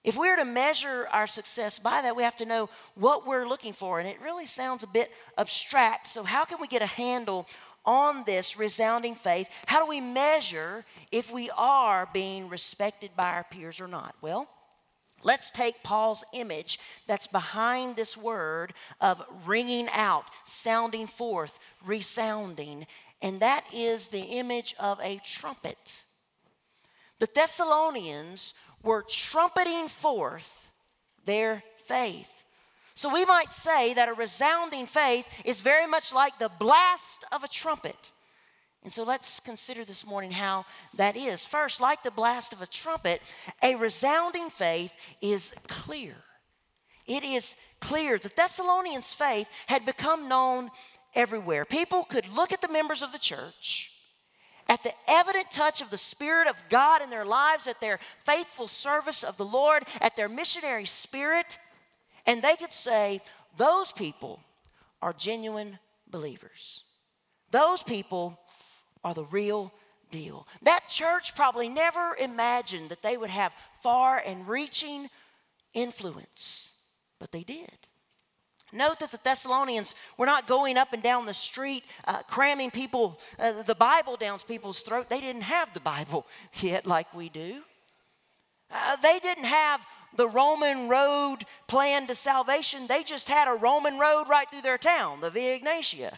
[0.02, 3.46] If we are to measure our success by that, we have to know what we're
[3.46, 4.00] looking for.
[4.00, 6.06] And it really sounds a bit abstract.
[6.06, 7.46] So, how can we get a handle
[7.84, 9.48] on this resounding faith?
[9.66, 14.14] How do we measure if we are being respected by our peers or not?
[14.22, 14.48] Well,
[15.22, 18.72] Let's take Paul's image that's behind this word
[19.02, 22.86] of ringing out, sounding forth, resounding,
[23.22, 26.02] and that is the image of a trumpet.
[27.18, 30.68] The Thessalonians were trumpeting forth
[31.24, 32.44] their faith.
[32.94, 37.44] So we might say that a resounding faith is very much like the blast of
[37.44, 38.12] a trumpet.
[38.82, 40.64] And so let's consider this morning how
[40.96, 41.44] that is.
[41.44, 43.20] First, like the blast of a trumpet,
[43.62, 46.14] a resounding faith is clear.
[47.06, 48.18] It is clear.
[48.18, 50.70] The Thessalonians' faith had become known
[51.14, 51.64] everywhere.
[51.64, 53.92] People could look at the members of the church,
[54.68, 58.68] at the evident touch of the Spirit of God in their lives, at their faithful
[58.68, 61.58] service of the Lord, at their missionary spirit,
[62.26, 63.20] and they could say,
[63.56, 64.40] Those people
[65.02, 65.78] are genuine
[66.10, 66.84] believers.
[67.50, 68.38] Those people
[69.02, 69.72] are the real
[70.10, 70.46] deal.
[70.62, 73.52] That church probably never imagined that they would have
[73.82, 75.08] far and reaching
[75.72, 76.82] influence,
[77.18, 77.70] but they did.
[78.72, 83.18] Note that the Thessalonians were not going up and down the street uh, cramming people,
[83.38, 85.08] uh, the Bible down people's throat.
[85.08, 86.26] They didn't have the Bible
[86.60, 87.62] yet like we do.
[88.70, 89.84] Uh, they didn't have
[90.16, 92.86] the Roman road plan to salvation.
[92.86, 96.16] They just had a Roman road right through their town, the Via Egnatia.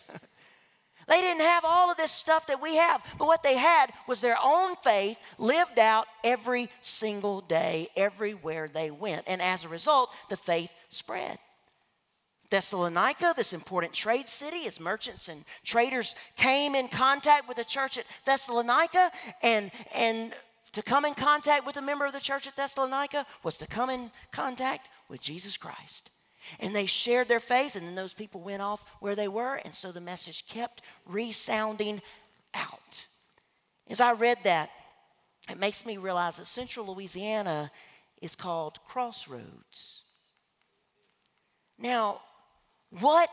[1.09, 4.21] they didn't have all of this stuff that we have, but what they had was
[4.21, 9.25] their own faith lived out every single day, everywhere they went.
[9.27, 11.39] And as a result, the faith spread.
[12.53, 17.97] Thessalonica, this important trade city, as merchants and traders came in contact with the church
[17.97, 19.11] at Thessalonica,
[19.43, 20.35] and, and
[20.73, 23.89] to come in contact with a member of the church at Thessalonica was to come
[23.89, 26.11] in contact with Jesus Christ.
[26.61, 29.75] And they shared their faith, and then those people went off where they were, and
[29.75, 32.03] so the message kept resounding
[32.53, 33.07] out.
[33.89, 34.69] As I read that,
[35.51, 37.71] it makes me realize that central Louisiana
[38.21, 40.03] is called Crossroads.
[41.79, 42.21] Now,
[43.01, 43.29] what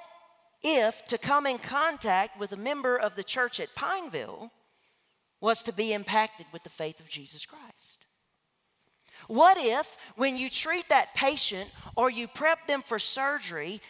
[0.64, 4.52] if to come in contact with a member of the church at Pineville
[5.42, 8.04] was to be impacted with the faith of Jesus Christ?
[9.28, 13.82] What if, when you treat that patient or you prep them for surgery,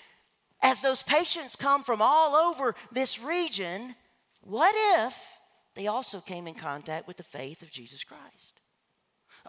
[0.61, 3.95] as those patients come from all over this region,
[4.41, 5.37] what if
[5.75, 8.59] they also came in contact with the faith of Jesus Christ?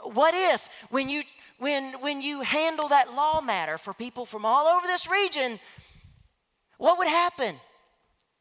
[0.04, 1.22] What if, when you,
[1.58, 5.58] when, when you handle that law matter for people from all over this region,
[6.80, 7.54] what would happen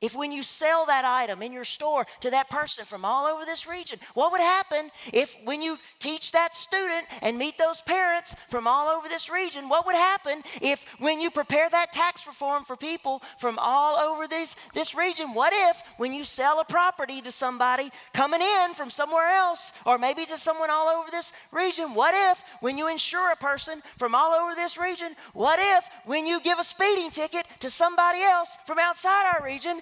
[0.01, 3.45] if when you sell that item in your store to that person from all over
[3.45, 8.33] this region, what would happen if when you teach that student and meet those parents
[8.33, 12.63] from all over this region, what would happen if when you prepare that tax reform
[12.63, 17.21] for people from all over this, this region, what if when you sell a property
[17.21, 21.93] to somebody coming in from somewhere else or maybe to someone all over this region,
[21.93, 26.25] what if when you insure a person from all over this region, what if when
[26.25, 29.79] you give a speeding ticket to somebody else from outside our region,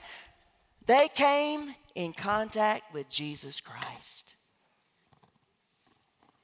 [0.87, 4.33] they came in contact with Jesus Christ.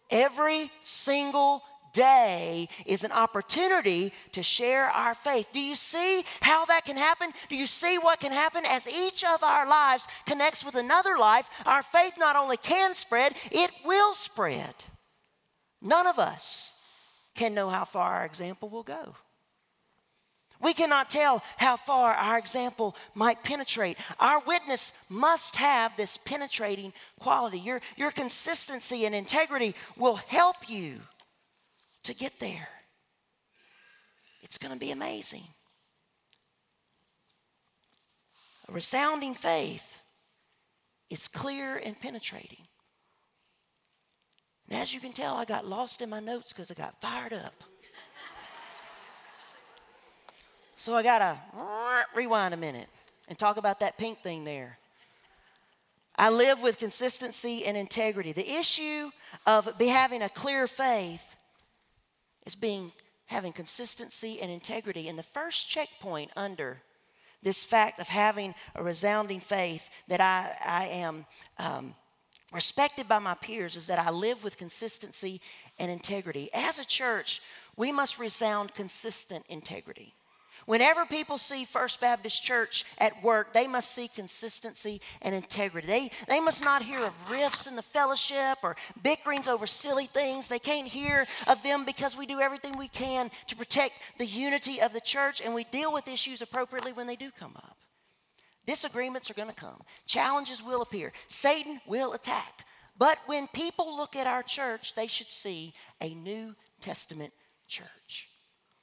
[0.10, 1.64] Every single
[1.94, 5.48] day is an opportunity to share our faith.
[5.54, 7.30] Do you see how that can happen?
[7.50, 11.50] Do you see what can happen as each of our lives connects with another life?
[11.66, 14.74] Our faith not only can spread, it will spread.
[15.82, 19.16] None of us can know how far our example will go.
[20.64, 23.98] We cannot tell how far our example might penetrate.
[24.20, 27.60] Our witness must have this penetrating quality.
[27.60, 30.96] Your, your consistency and integrity will help you
[32.04, 32.70] to get there.
[34.42, 35.44] It's going to be amazing.
[38.70, 40.02] A resounding faith
[41.10, 42.66] is clear and penetrating.
[44.70, 47.34] And as you can tell, I got lost in my notes because I got fired
[47.34, 47.54] up.
[50.84, 51.38] So I got to
[52.14, 52.90] rewind a minute
[53.30, 54.78] and talk about that pink thing there.
[56.18, 58.34] I live with consistency and integrity.
[58.34, 59.10] The issue
[59.48, 61.38] of be having a clear faith
[62.46, 62.92] is being
[63.28, 65.08] having consistency and integrity.
[65.08, 66.82] And the first checkpoint under
[67.42, 71.26] this fact of having a resounding faith that I, I am
[71.60, 71.94] um,
[72.52, 75.40] respected by my peers is that I live with consistency
[75.80, 76.50] and integrity.
[76.54, 77.40] As a church,
[77.78, 80.14] we must resound consistent integrity.
[80.66, 85.88] Whenever people see First Baptist Church at work, they must see consistency and integrity.
[85.88, 90.48] They, they must not hear of rifts in the fellowship or bickerings over silly things.
[90.48, 94.82] They can't hear of them because we do everything we can to protect the unity
[94.82, 97.78] of the church and we deal with issues appropriately when they do come up.
[98.66, 102.66] Disagreements are going to come, challenges will appear, Satan will attack.
[102.98, 107.34] But when people look at our church, they should see a New Testament
[107.68, 108.30] church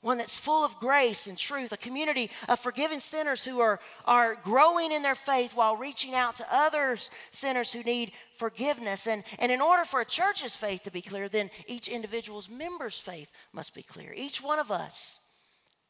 [0.00, 4.34] one that's full of grace and truth, a community of forgiven sinners who are, are
[4.36, 6.96] growing in their faith while reaching out to other
[7.30, 9.06] sinners who need forgiveness.
[9.06, 12.98] And, and in order for a church's faith to be clear, then each individual's member's
[12.98, 14.12] faith must be clear.
[14.16, 15.26] Each one of us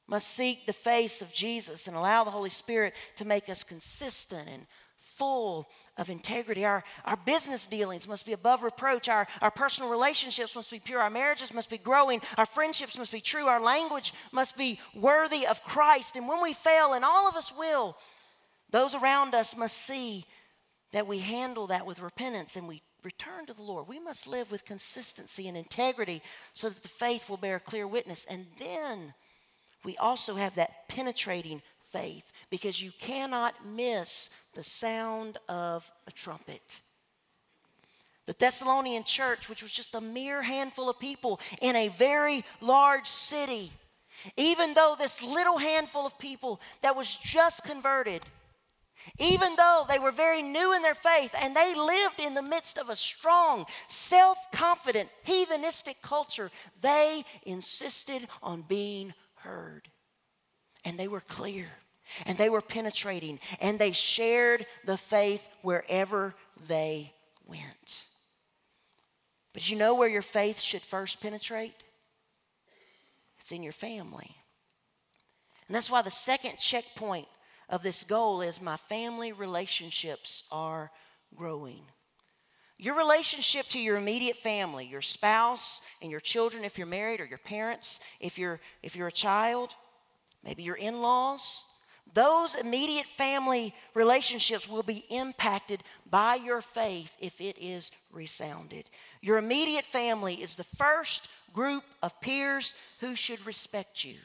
[0.09, 4.49] must seek the face of Jesus and allow the Holy Spirit to make us consistent
[4.53, 4.67] and
[5.21, 5.69] full
[5.99, 6.65] of integrity.
[6.65, 9.07] Our, our business dealings must be above reproach.
[9.07, 11.01] Our, our personal relationships must be pure.
[11.01, 12.23] Our marriages must be growing.
[12.39, 13.45] Our friendships must be true.
[13.45, 16.17] Our language must be worthy of Christ.
[16.17, 17.99] And when we fail, and all of us will,
[18.71, 20.25] those around us must see
[20.93, 23.89] that we handle that with repentance and we return to the Lord.
[23.89, 26.23] We must live with consistency and integrity
[26.55, 28.25] so that the faith will bear clear witness.
[28.25, 29.13] And then
[29.85, 31.61] we also have that penetrating
[31.93, 36.81] faith because you cannot miss the sound of a trumpet.
[38.27, 43.07] The Thessalonian church, which was just a mere handful of people in a very large
[43.07, 43.73] city,
[44.37, 48.23] even though this little handful of people that was just converted,
[49.19, 52.79] even though they were very new in their faith and they lived in the midst
[52.79, 56.51] of a strong, self confident, heathenistic culture,
[56.83, 59.89] they insisted on being heard.
[60.85, 61.69] And they were clear
[62.27, 66.35] and they were penetrating and they shared the faith wherever
[66.69, 67.13] they
[67.47, 68.07] went.
[69.53, 71.75] But you know where your faith should first penetrate?
[73.39, 74.31] It's in your family.
[75.67, 77.27] And that's why the second checkpoint
[77.69, 80.91] of this goal is my family relationships are
[81.35, 81.83] growing.
[82.79, 87.27] Your relationship to your immediate family, your spouse and your children if you're married or
[87.27, 89.75] your parents if you're if you're a child,
[90.43, 91.70] maybe your in-laws,
[92.15, 98.85] those immediate family relationships will be impacted by your faith if it is resounded.
[99.21, 104.17] Your immediate family is the first group of peers who should respect you.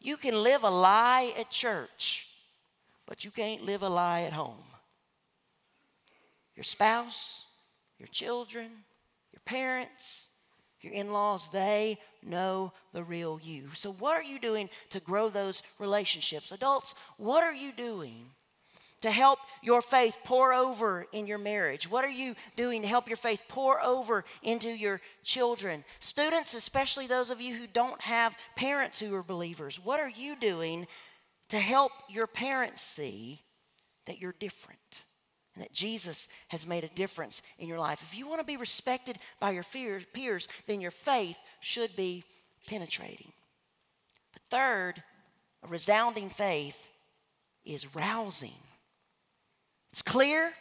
[0.00, 2.28] You can live a lie at church,
[3.06, 4.64] but you can't live a lie at home.
[6.56, 7.50] Your spouse,
[7.98, 8.68] your children,
[9.32, 10.31] your parents,
[10.82, 13.68] your in laws, they know the real you.
[13.74, 16.52] So, what are you doing to grow those relationships?
[16.52, 18.26] Adults, what are you doing
[19.02, 21.90] to help your faith pour over in your marriage?
[21.90, 25.84] What are you doing to help your faith pour over into your children?
[26.00, 30.36] Students, especially those of you who don't have parents who are believers, what are you
[30.36, 30.86] doing
[31.48, 33.42] to help your parents see
[34.06, 35.02] that you're different?
[35.54, 38.02] And that Jesus has made a difference in your life.
[38.02, 42.24] If you want to be respected by your peers, then your faith should be
[42.66, 43.32] penetrating.
[44.32, 45.02] But third,
[45.62, 46.90] a resounding faith
[47.64, 48.50] is rousing.
[49.90, 50.52] It's clear,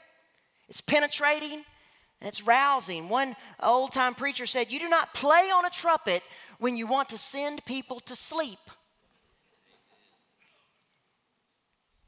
[0.67, 1.63] it's penetrating,
[2.19, 3.07] and it's rousing.
[3.07, 6.21] One old time preacher said, You do not play on a trumpet
[6.59, 8.59] when you want to send people to sleep.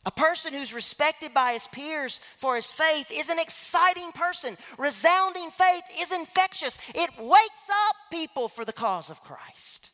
[0.06, 4.58] A person who's respected by his peers for his faith is an exciting person.
[4.78, 9.92] Resounding faith is infectious, it wakes up people for the cause of Christ.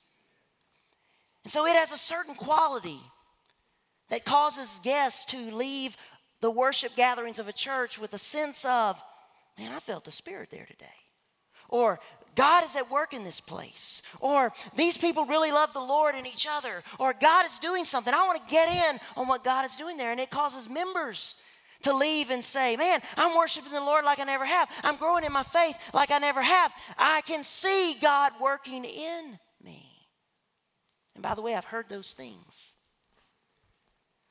[1.43, 2.99] And so it has a certain quality
[4.09, 5.95] that causes guests to leave
[6.41, 9.01] the worship gatherings of a church with a sense of,
[9.59, 10.85] man, I felt the Spirit there today.
[11.67, 11.99] Or
[12.39, 14.01] God is at work in this place.
[14.21, 16.81] Or these people really love the Lord and each other.
[16.97, 18.13] Or God is doing something.
[18.13, 20.11] I want to get in on what God is doing there.
[20.11, 21.43] And it causes members
[21.81, 24.69] to leave and say, Man, I'm worshiping the Lord like I never have.
[24.85, 26.73] I'm growing in my faith like I never have.
[26.97, 29.85] I can see God working in me.
[31.15, 32.71] And by the way, I've heard those things.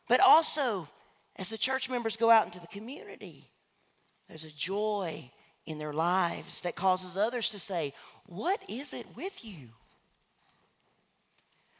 [0.09, 0.88] But also,
[1.36, 3.50] as the church members go out into the community,
[4.28, 5.30] there's a joy
[5.69, 7.93] in their lives that causes others to say,
[8.27, 9.69] What is it with you?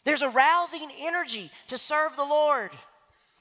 [0.05, 2.71] There's a rousing energy to serve the Lord,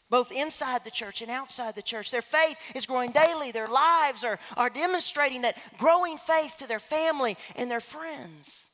[0.09, 2.11] both inside the church and outside the church.
[2.11, 3.51] Their faith is growing daily.
[3.51, 8.73] Their lives are, are demonstrating that growing faith to their family and their friends.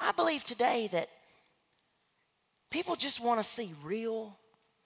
[0.00, 1.08] I believe today that
[2.70, 4.36] people just want to see real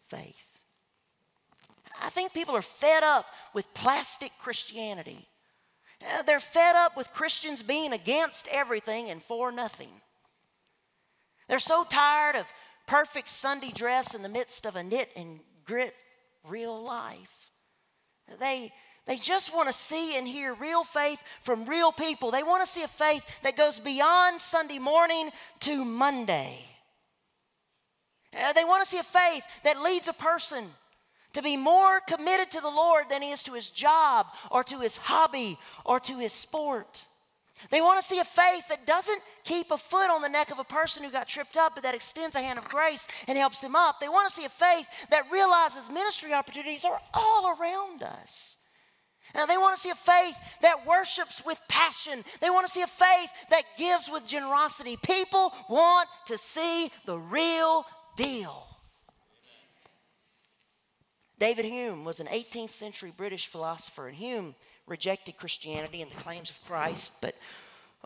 [0.09, 0.63] faith.
[2.03, 3.25] I think people are fed up
[3.55, 5.27] with plastic Christianity.
[6.03, 9.91] Uh, they're fed up with Christians being against everything and for nothing.
[11.49, 12.53] They're so tired of
[12.87, 15.95] perfect Sunday dress in the midst of a knit and grit
[16.49, 17.51] real life.
[18.41, 18.73] They,
[19.07, 22.31] they just want to see and hear real faith from real people.
[22.31, 25.31] They want to see a faith that goes beyond Sunday morning
[25.61, 26.59] to Monday.
[28.37, 30.65] Uh, they want to see a faith that leads a person
[31.37, 34.81] to be more committed to the Lord than he is to his job or to
[34.81, 37.05] his hobby or to his sport.
[37.69, 40.59] They want to see a faith that doesn't keep a foot on the neck of
[40.59, 43.61] a person who got tripped up, but that extends a hand of grace and helps
[43.61, 44.01] them up.
[44.01, 48.65] They want to see a faith that realizes ministry opportunities are all around us.
[49.35, 52.25] Now, they want to see a faith that worships with passion.
[52.41, 54.97] They want to see a faith that gives with generosity.
[55.05, 57.85] People want to see the real
[58.17, 58.76] deal.
[61.39, 64.55] David Hume was an 18th century British philosopher, and Hume
[64.87, 67.21] rejected Christianity and the claims of Christ.
[67.21, 67.35] But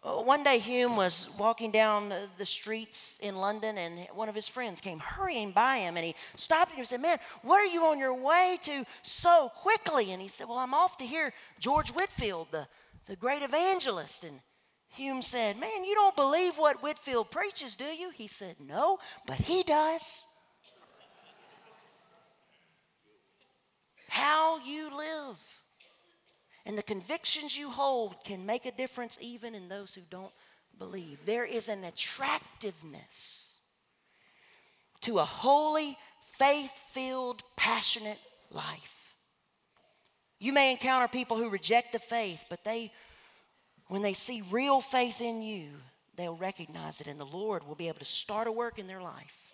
[0.02, 4.48] uh, one day, Hume was walking down the streets in London, and one of his
[4.48, 7.84] friends came hurrying by him, and he stopped him and said, Man, what are you
[7.84, 10.12] on your way to so quickly?
[10.12, 12.66] And he said, Well, I'm off to hear George Whitefield, the,
[13.06, 14.24] the great evangelist.
[14.24, 14.40] And
[14.88, 18.10] Hume said, Man, you don't believe what Whitefield preaches, do you?
[18.10, 20.29] He said, No, but he does.
[24.10, 25.38] How you live
[26.66, 30.32] and the convictions you hold can make a difference even in those who don't
[30.78, 31.24] believe.
[31.24, 33.58] There is an attractiveness
[35.02, 38.18] to a holy, faith filled, passionate
[38.50, 39.14] life.
[40.40, 42.92] You may encounter people who reject the faith, but they,
[43.88, 45.68] when they see real faith in you,
[46.16, 49.02] they'll recognize it, and the Lord will be able to start a work in their
[49.02, 49.52] life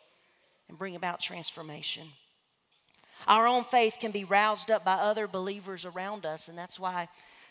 [0.69, 2.05] and bring about transformation.
[3.27, 7.09] Our own faith can be roused up by other believers around us, and that's why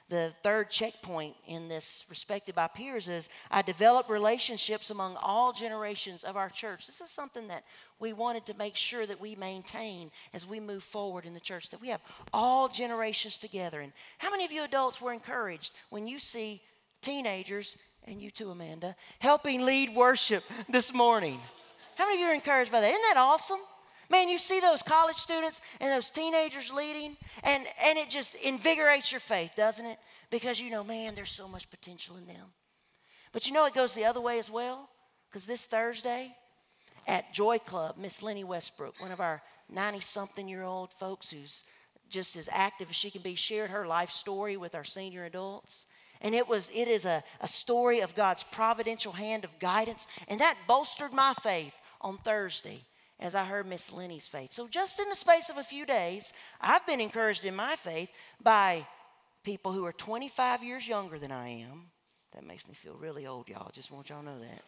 [0.07, 6.23] the third checkpoint in this respected by peers is I develop relationships among all generations
[6.23, 6.85] of our church.
[6.85, 7.63] This is something that
[7.99, 11.71] we wanted to make sure that we maintain as we move forward in the church,
[11.71, 12.01] that we have
[12.33, 13.81] all generations together.
[13.81, 16.61] And how many of you adults were encouraged when you see
[17.01, 21.39] teenagers, and you too, Amanda, helping lead worship this morning?
[21.95, 22.91] How many of you are encouraged by that?
[22.91, 23.59] Isn't that awesome?
[24.09, 29.11] Man, you see those college students and those teenagers leading, and, and it just invigorates
[29.11, 29.97] your faith, doesn't it?
[30.29, 32.47] Because you know, man, there's so much potential in them.
[33.31, 34.89] But you know, it goes the other way as well.
[35.29, 36.33] Because this Thursday
[37.07, 41.65] at Joy Club, Miss Lenny Westbrook, one of our 90 something year old folks who's
[42.09, 45.87] just as active as she can be, shared her life story with our senior adults.
[46.21, 50.07] And it was it is a, a story of God's providential hand of guidance.
[50.27, 52.79] And that bolstered my faith on Thursday
[53.19, 54.51] as I heard Miss Lenny's faith.
[54.51, 58.11] So, just in the space of a few days, I've been encouraged in my faith
[58.41, 58.85] by
[59.43, 61.83] people who are 25 years younger than I am.
[62.33, 63.71] That makes me feel really old, y'all.
[63.71, 64.61] Just want y'all to know that.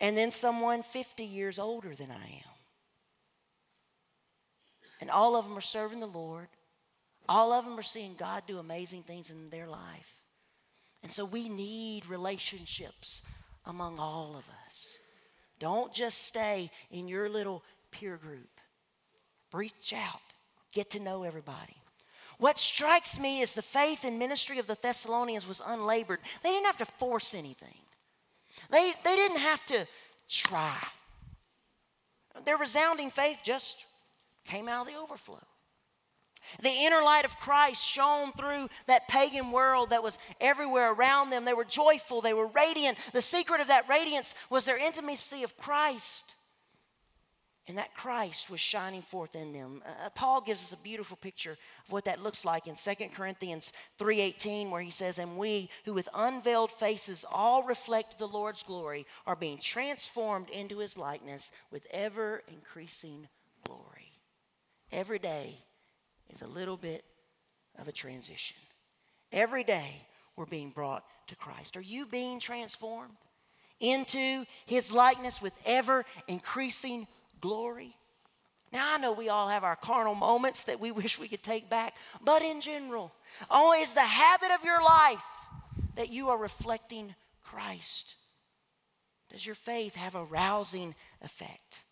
[0.00, 2.54] And then someone 50 years older than I am.
[5.00, 6.48] And all of them are serving the Lord.
[7.28, 10.20] All of them are seeing God do amazing things in their life.
[11.02, 13.26] And so we need relationships
[13.66, 14.98] among all of us.
[15.58, 18.48] Don't just stay in your little peer group.
[19.52, 20.20] Reach out,
[20.72, 21.76] get to know everybody.
[22.38, 26.18] What strikes me is the faith and ministry of the Thessalonians was unlabored.
[26.42, 27.78] They didn't have to force anything,
[28.70, 29.86] they, they didn't have to
[30.28, 30.76] try.
[32.44, 33.84] Their resounding faith just
[34.44, 35.40] came out of the overflow.
[36.60, 41.44] The inner light of Christ shone through that pagan world that was everywhere around them.
[41.44, 42.98] They were joyful, they were radiant.
[43.12, 46.34] The secret of that radiance was their intimacy of Christ.
[47.66, 49.82] And that Christ was shining forth in them.
[49.86, 51.52] Uh, Paul gives us a beautiful picture
[51.86, 55.94] of what that looks like in 2 Corinthians 3:18 where he says, "And we who
[55.94, 61.86] with unveiled faces all reflect the Lord's glory are being transformed into his likeness with
[61.86, 63.30] ever increasing
[63.64, 64.20] glory."
[64.92, 65.63] Every day
[66.34, 67.04] is a little bit
[67.78, 68.56] of a transition.
[69.32, 70.02] Every day
[70.36, 71.76] we're being brought to Christ.
[71.76, 73.16] Are you being transformed
[73.80, 77.06] into his likeness with ever increasing
[77.40, 77.96] glory?
[78.72, 81.70] Now, I know we all have our carnal moments that we wish we could take
[81.70, 83.12] back, but in general,
[83.50, 85.48] oh, is the habit of your life
[85.94, 88.16] that you are reflecting Christ?
[89.30, 91.82] Does your faith have a rousing effect?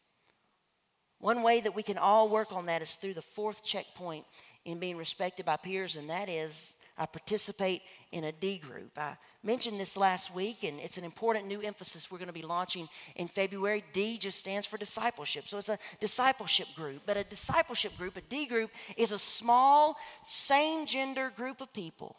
[1.23, 4.25] One way that we can all work on that is through the fourth checkpoint
[4.65, 8.99] in being respected by peers, and that is I participate in a D group.
[8.99, 12.43] I mentioned this last week, and it's an important new emphasis we're going to be
[12.43, 13.85] launching in February.
[13.93, 15.45] D just stands for discipleship.
[15.47, 17.03] So it's a discipleship group.
[17.07, 22.17] But a discipleship group, a D group, is a small, same gender group of people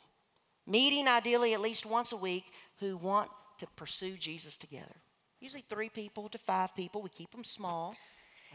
[0.66, 2.45] meeting ideally at least once a week
[2.80, 4.95] who want to pursue Jesus together.
[5.41, 7.01] Usually three people to five people.
[7.01, 7.95] We keep them small.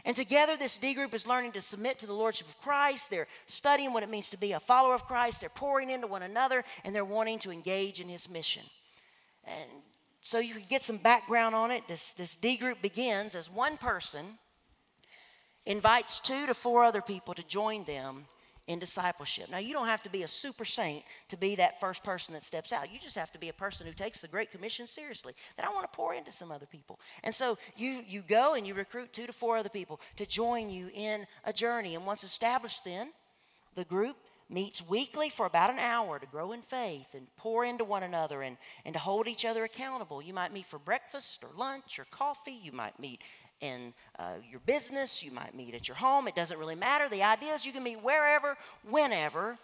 [0.05, 3.09] And together, this D group is learning to submit to the Lordship of Christ.
[3.09, 5.41] They're studying what it means to be a follower of Christ.
[5.41, 8.63] They're pouring into one another, and they're wanting to engage in His mission.
[9.45, 9.69] And
[10.21, 11.87] so you can get some background on it.
[11.87, 14.25] This, this D group begins as one person
[15.65, 18.25] invites two to four other people to join them
[18.69, 19.49] in discipleship.
[19.49, 22.43] Now, you don't have to be a super saint to be that first person that
[22.43, 22.93] steps out.
[22.93, 25.33] You just have to be a person who takes the Great Commission seriously.
[25.57, 26.99] That I want to pour into some other people.
[27.23, 30.69] And so you, you go and you recruit two to four other people to join
[30.69, 31.95] you in a journey.
[31.95, 33.07] And once established, then,
[33.73, 34.15] the group
[34.51, 38.43] meets weekly for about an hour to grow in faith and pour into one another
[38.43, 38.55] and,
[38.85, 40.21] and to hold each other accountable.
[40.21, 42.59] You might meet for breakfast or lunch or coffee.
[42.61, 43.21] You might meet
[43.61, 46.27] in uh, your business, you might meet at your home.
[46.27, 47.09] It doesn't really matter.
[47.09, 48.55] The idea is you can meet wherever,
[48.89, 49.57] whenever,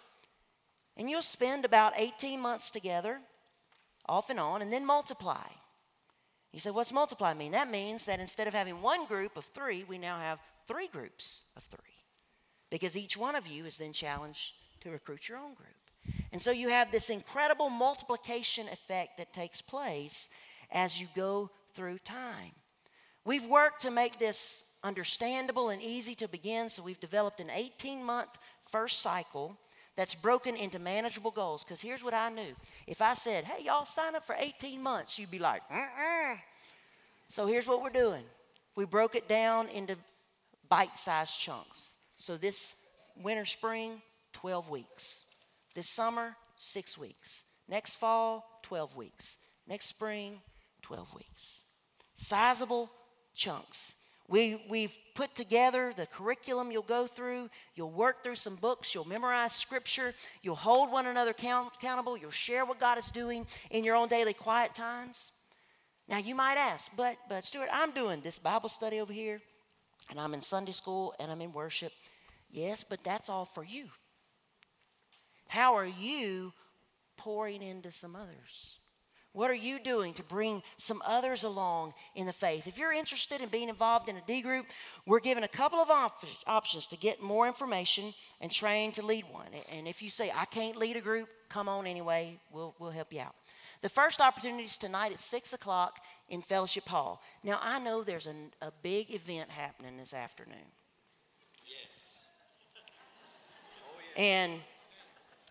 [0.98, 3.20] and you'll spend about 18 months together,
[4.08, 5.48] off and on, and then multiply.
[6.52, 7.52] You say, what's multiply mean?
[7.52, 11.46] That means that instead of having one group of three, we now have three groups
[11.58, 11.80] of three.
[12.70, 15.70] Because each one of you is then challenged to recruit your own group.
[16.32, 20.34] And so you have this incredible multiplication effect that takes place
[20.72, 22.52] as you go through time.
[23.26, 28.04] We've worked to make this understandable and easy to begin, so we've developed an 18
[28.04, 29.58] month first cycle
[29.96, 31.64] that's broken into manageable goals.
[31.64, 32.56] Because here's what I knew
[32.88, 36.38] if I said, hey, y'all sign up for 18 months, you'd be like, mm
[37.28, 38.24] So here's what we're doing
[38.76, 39.98] we broke it down into
[40.70, 41.96] bite sized chunks.
[42.18, 42.88] So this
[43.22, 44.02] winter, spring,
[44.34, 45.34] 12 weeks.
[45.74, 47.46] This summer, six weeks.
[47.68, 49.38] Next fall, 12 weeks.
[49.68, 50.42] Next spring,
[50.84, 51.62] 12 weeks.
[52.14, 52.90] Sizable
[53.36, 54.02] chunks.
[54.28, 57.50] We, we've put together the curriculum you'll go through.
[57.76, 58.96] You'll work through some books.
[58.96, 60.14] You'll memorize scripture.
[60.42, 62.18] You'll hold one another count, accountable.
[62.18, 65.32] You'll share what God is doing in your own daily quiet times.
[66.08, 69.42] Now, you might ask, but, but Stuart, I'm doing this Bible study over here,
[70.10, 71.92] and I'm in Sunday school, and I'm in worship.
[72.52, 73.86] Yes, but that's all for you.
[75.48, 76.54] How are you
[77.18, 78.80] pouring into some others?
[79.36, 82.68] What are you doing to bring some others along in the faith?
[82.68, 84.66] If you're interested in being involved in a D group,
[85.06, 89.26] we're given a couple of op- options to get more information and train to lead
[89.30, 89.50] one.
[89.74, 93.12] And if you say, I can't lead a group, come on anyway, we'll, we'll help
[93.12, 93.36] you out.
[93.82, 97.22] The first opportunity is tonight at 6 o'clock in Fellowship Hall.
[97.44, 100.56] Now, I know there's a, a big event happening this afternoon.
[101.66, 102.24] Yes.
[103.86, 104.24] Oh, yeah.
[104.24, 104.54] And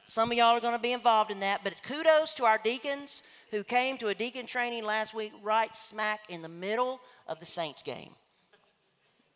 [0.06, 3.24] some of y'all are going to be involved in that, but kudos to our deacons
[3.54, 7.46] who came to a deacon training last week right smack in the middle of the
[7.46, 8.10] Saints game.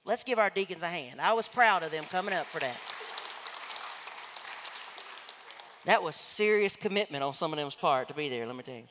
[0.05, 1.21] Let's give our deacons a hand.
[1.21, 2.77] I was proud of them coming up for that.
[5.85, 8.75] That was serious commitment on some of them's part to be there, let me tell
[8.75, 8.89] you.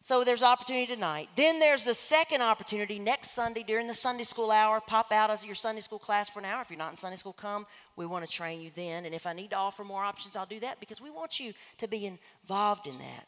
[0.00, 1.28] So there's opportunity tonight.
[1.34, 4.80] Then there's the second opportunity next Sunday during the Sunday school hour.
[4.80, 6.62] Pop out of your Sunday school class for an hour.
[6.62, 7.66] If you're not in Sunday school, come.
[7.96, 9.04] We want to train you then.
[9.04, 11.52] And if I need to offer more options, I'll do that because we want you
[11.78, 13.26] to be involved in that.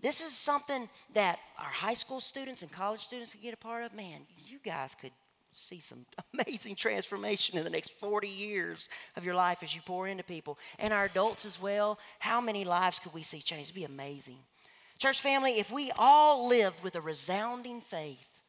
[0.00, 3.84] This is something that our high school students and college students can get a part
[3.84, 3.94] of.
[3.94, 5.10] Man, you guys could
[5.50, 5.98] see some
[6.34, 10.58] amazing transformation in the next 40 years of your life as you pour into people.
[10.78, 11.98] And our adults as well.
[12.20, 13.64] How many lives could we see change?
[13.64, 14.38] It'd be amazing.
[14.98, 18.42] Church family, if we all lived with a resounding faith,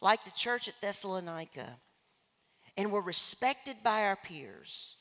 [0.00, 1.76] like the church at Thessalonica,
[2.76, 4.96] and were respected by our peers,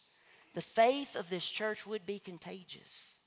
[0.53, 3.19] the faith of this church would be contagious.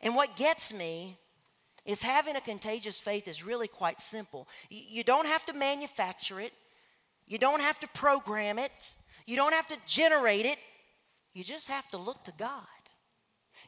[0.00, 1.16] And what gets me
[1.84, 4.48] is having a contagious faith is really quite simple.
[4.70, 6.52] You don't have to manufacture it,
[7.26, 8.94] you don't have to program it,
[9.26, 10.58] you don't have to generate it.
[11.34, 12.62] You just have to look to God.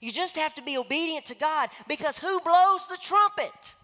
[0.01, 3.75] You just have to be obedient to God because who blows the trumpet?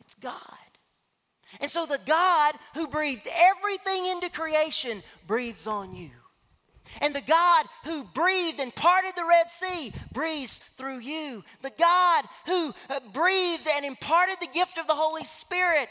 [0.00, 0.40] It's God.
[1.60, 6.10] And so the God who breathed everything into creation breathes on you.
[7.00, 11.44] And the God who breathed and parted the Red Sea breathes through you.
[11.62, 15.88] The God who uh, breathed and imparted the gift of the Holy Spirit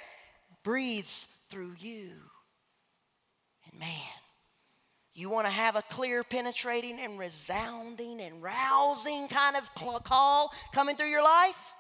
[0.63, 2.11] breathes through you.
[3.71, 3.89] And man,
[5.13, 9.73] you want to have a clear, penetrating, and resounding and rousing kind of
[10.03, 11.73] call coming through your life?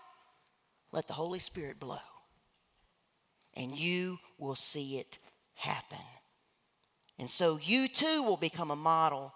[0.93, 1.97] Let the Holy Spirit blow.
[3.55, 5.19] And you will see it
[5.53, 5.97] happen.
[7.19, 9.33] And so you too will become a model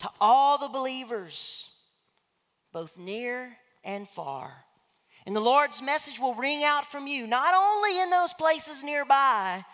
[0.00, 1.76] to all the believers,
[2.72, 4.52] both near and far.
[5.26, 9.64] And the Lord's message will ring out from you, not only in those places nearby,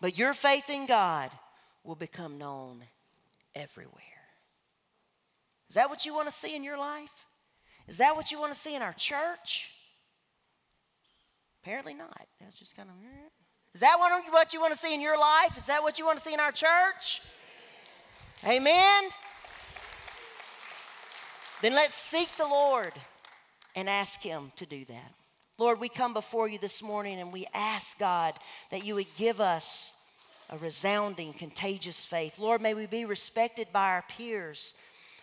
[0.00, 1.30] but your faith in God
[1.82, 2.82] will become known
[3.54, 4.02] everywhere.
[5.68, 7.24] Is that what you want to see in your life?
[7.88, 9.72] Is that what you want to see in our church?
[11.62, 12.26] Apparently not.
[12.40, 12.94] That's just kind of.
[12.96, 13.28] Eh,
[13.74, 13.96] Is that
[14.30, 15.56] what you want to see in your life?
[15.56, 17.22] Is that what you want to see in our church?
[18.46, 19.04] Amen.
[21.62, 22.92] Then let's seek the Lord
[23.74, 25.12] and ask Him to do that.
[25.58, 28.34] Lord, we come before you this morning and we ask God
[28.70, 29.98] that you would give us
[30.50, 32.38] a resounding, contagious faith.
[32.38, 34.74] Lord, may we be respected by our peers.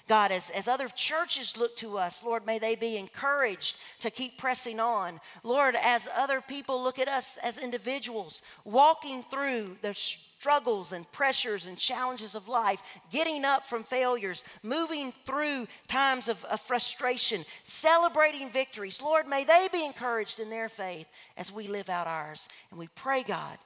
[0.09, 4.39] God, as, as other churches look to us, Lord, may they be encouraged to keep
[4.39, 5.19] pressing on.
[5.43, 11.67] Lord, as other people look at us as individuals, walking through the struggles and pressures
[11.67, 18.49] and challenges of life, getting up from failures, moving through times of, of frustration, celebrating
[18.49, 21.07] victories, Lord, may they be encouraged in their faith
[21.37, 22.49] as we live out ours.
[22.71, 23.59] And we pray, God,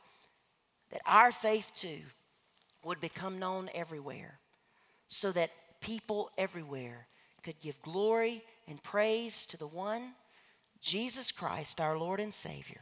[0.91, 2.01] that our faith too
[2.83, 4.39] would become known everywhere
[5.07, 5.51] so that
[5.83, 7.05] people everywhere
[7.43, 10.01] could give glory and praise to the one,
[10.81, 12.81] Jesus Christ, our Lord and Savior,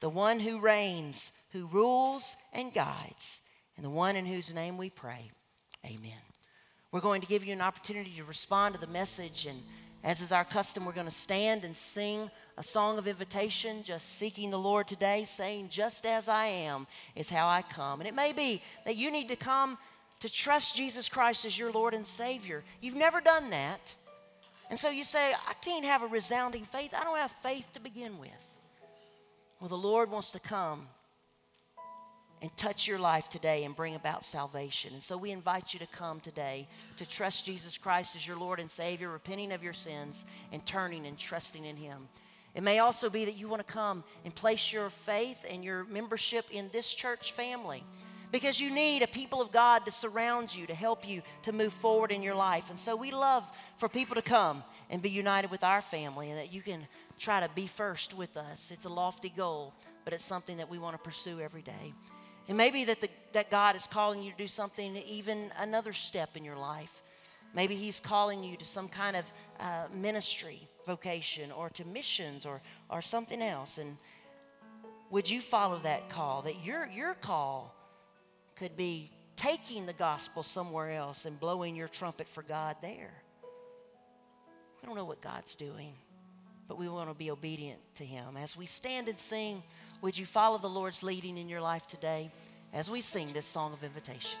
[0.00, 4.90] the one who reigns, who rules and guides, and the one in whose name we
[4.90, 5.30] pray.
[5.84, 6.12] Amen.
[6.92, 9.58] We're going to give you an opportunity to respond to the message, and
[10.04, 14.18] as is our custom, we're going to stand and sing a song of invitation, just
[14.18, 18.00] seeking the Lord today, saying, Just as I am is how I come.
[18.00, 19.76] And it may be that you need to come
[20.20, 22.64] to trust Jesus Christ as your Lord and Savior.
[22.80, 23.94] You've never done that.
[24.70, 26.94] And so you say, I can't have a resounding faith.
[26.96, 28.56] I don't have faith to begin with.
[29.60, 30.86] Well, the Lord wants to come
[32.42, 34.92] and touch your life today and bring about salvation.
[34.92, 38.60] And so we invite you to come today to trust Jesus Christ as your Lord
[38.60, 42.08] and Savior, repenting of your sins and turning and trusting in Him.
[42.54, 45.84] It may also be that you want to come and place your faith and your
[45.84, 47.82] membership in this church family
[48.36, 51.72] because you need a people of God to surround you, to help you to move
[51.72, 52.68] forward in your life.
[52.68, 53.42] And so we love
[53.78, 56.86] for people to come and be united with our family and that you can
[57.18, 58.70] try to be first with us.
[58.70, 59.72] It's a lofty goal,
[60.04, 61.94] but it's something that we want to pursue every day.
[62.46, 66.36] And maybe that, the, that God is calling you to do something, even another step
[66.36, 67.02] in your life.
[67.54, 72.60] Maybe He's calling you to some kind of uh, ministry vocation or to missions or,
[72.90, 73.78] or something else.
[73.78, 73.96] And
[75.10, 76.42] would you follow that call?
[76.42, 77.75] That your, your call
[78.56, 83.12] could be taking the gospel somewhere else and blowing your trumpet for God there.
[84.80, 85.92] We don't know what God's doing,
[86.66, 88.36] but we want to be obedient to Him.
[88.36, 89.62] As we stand and sing,
[90.00, 92.30] would you follow the Lord's leading in your life today
[92.72, 94.38] as we sing this song of invitation?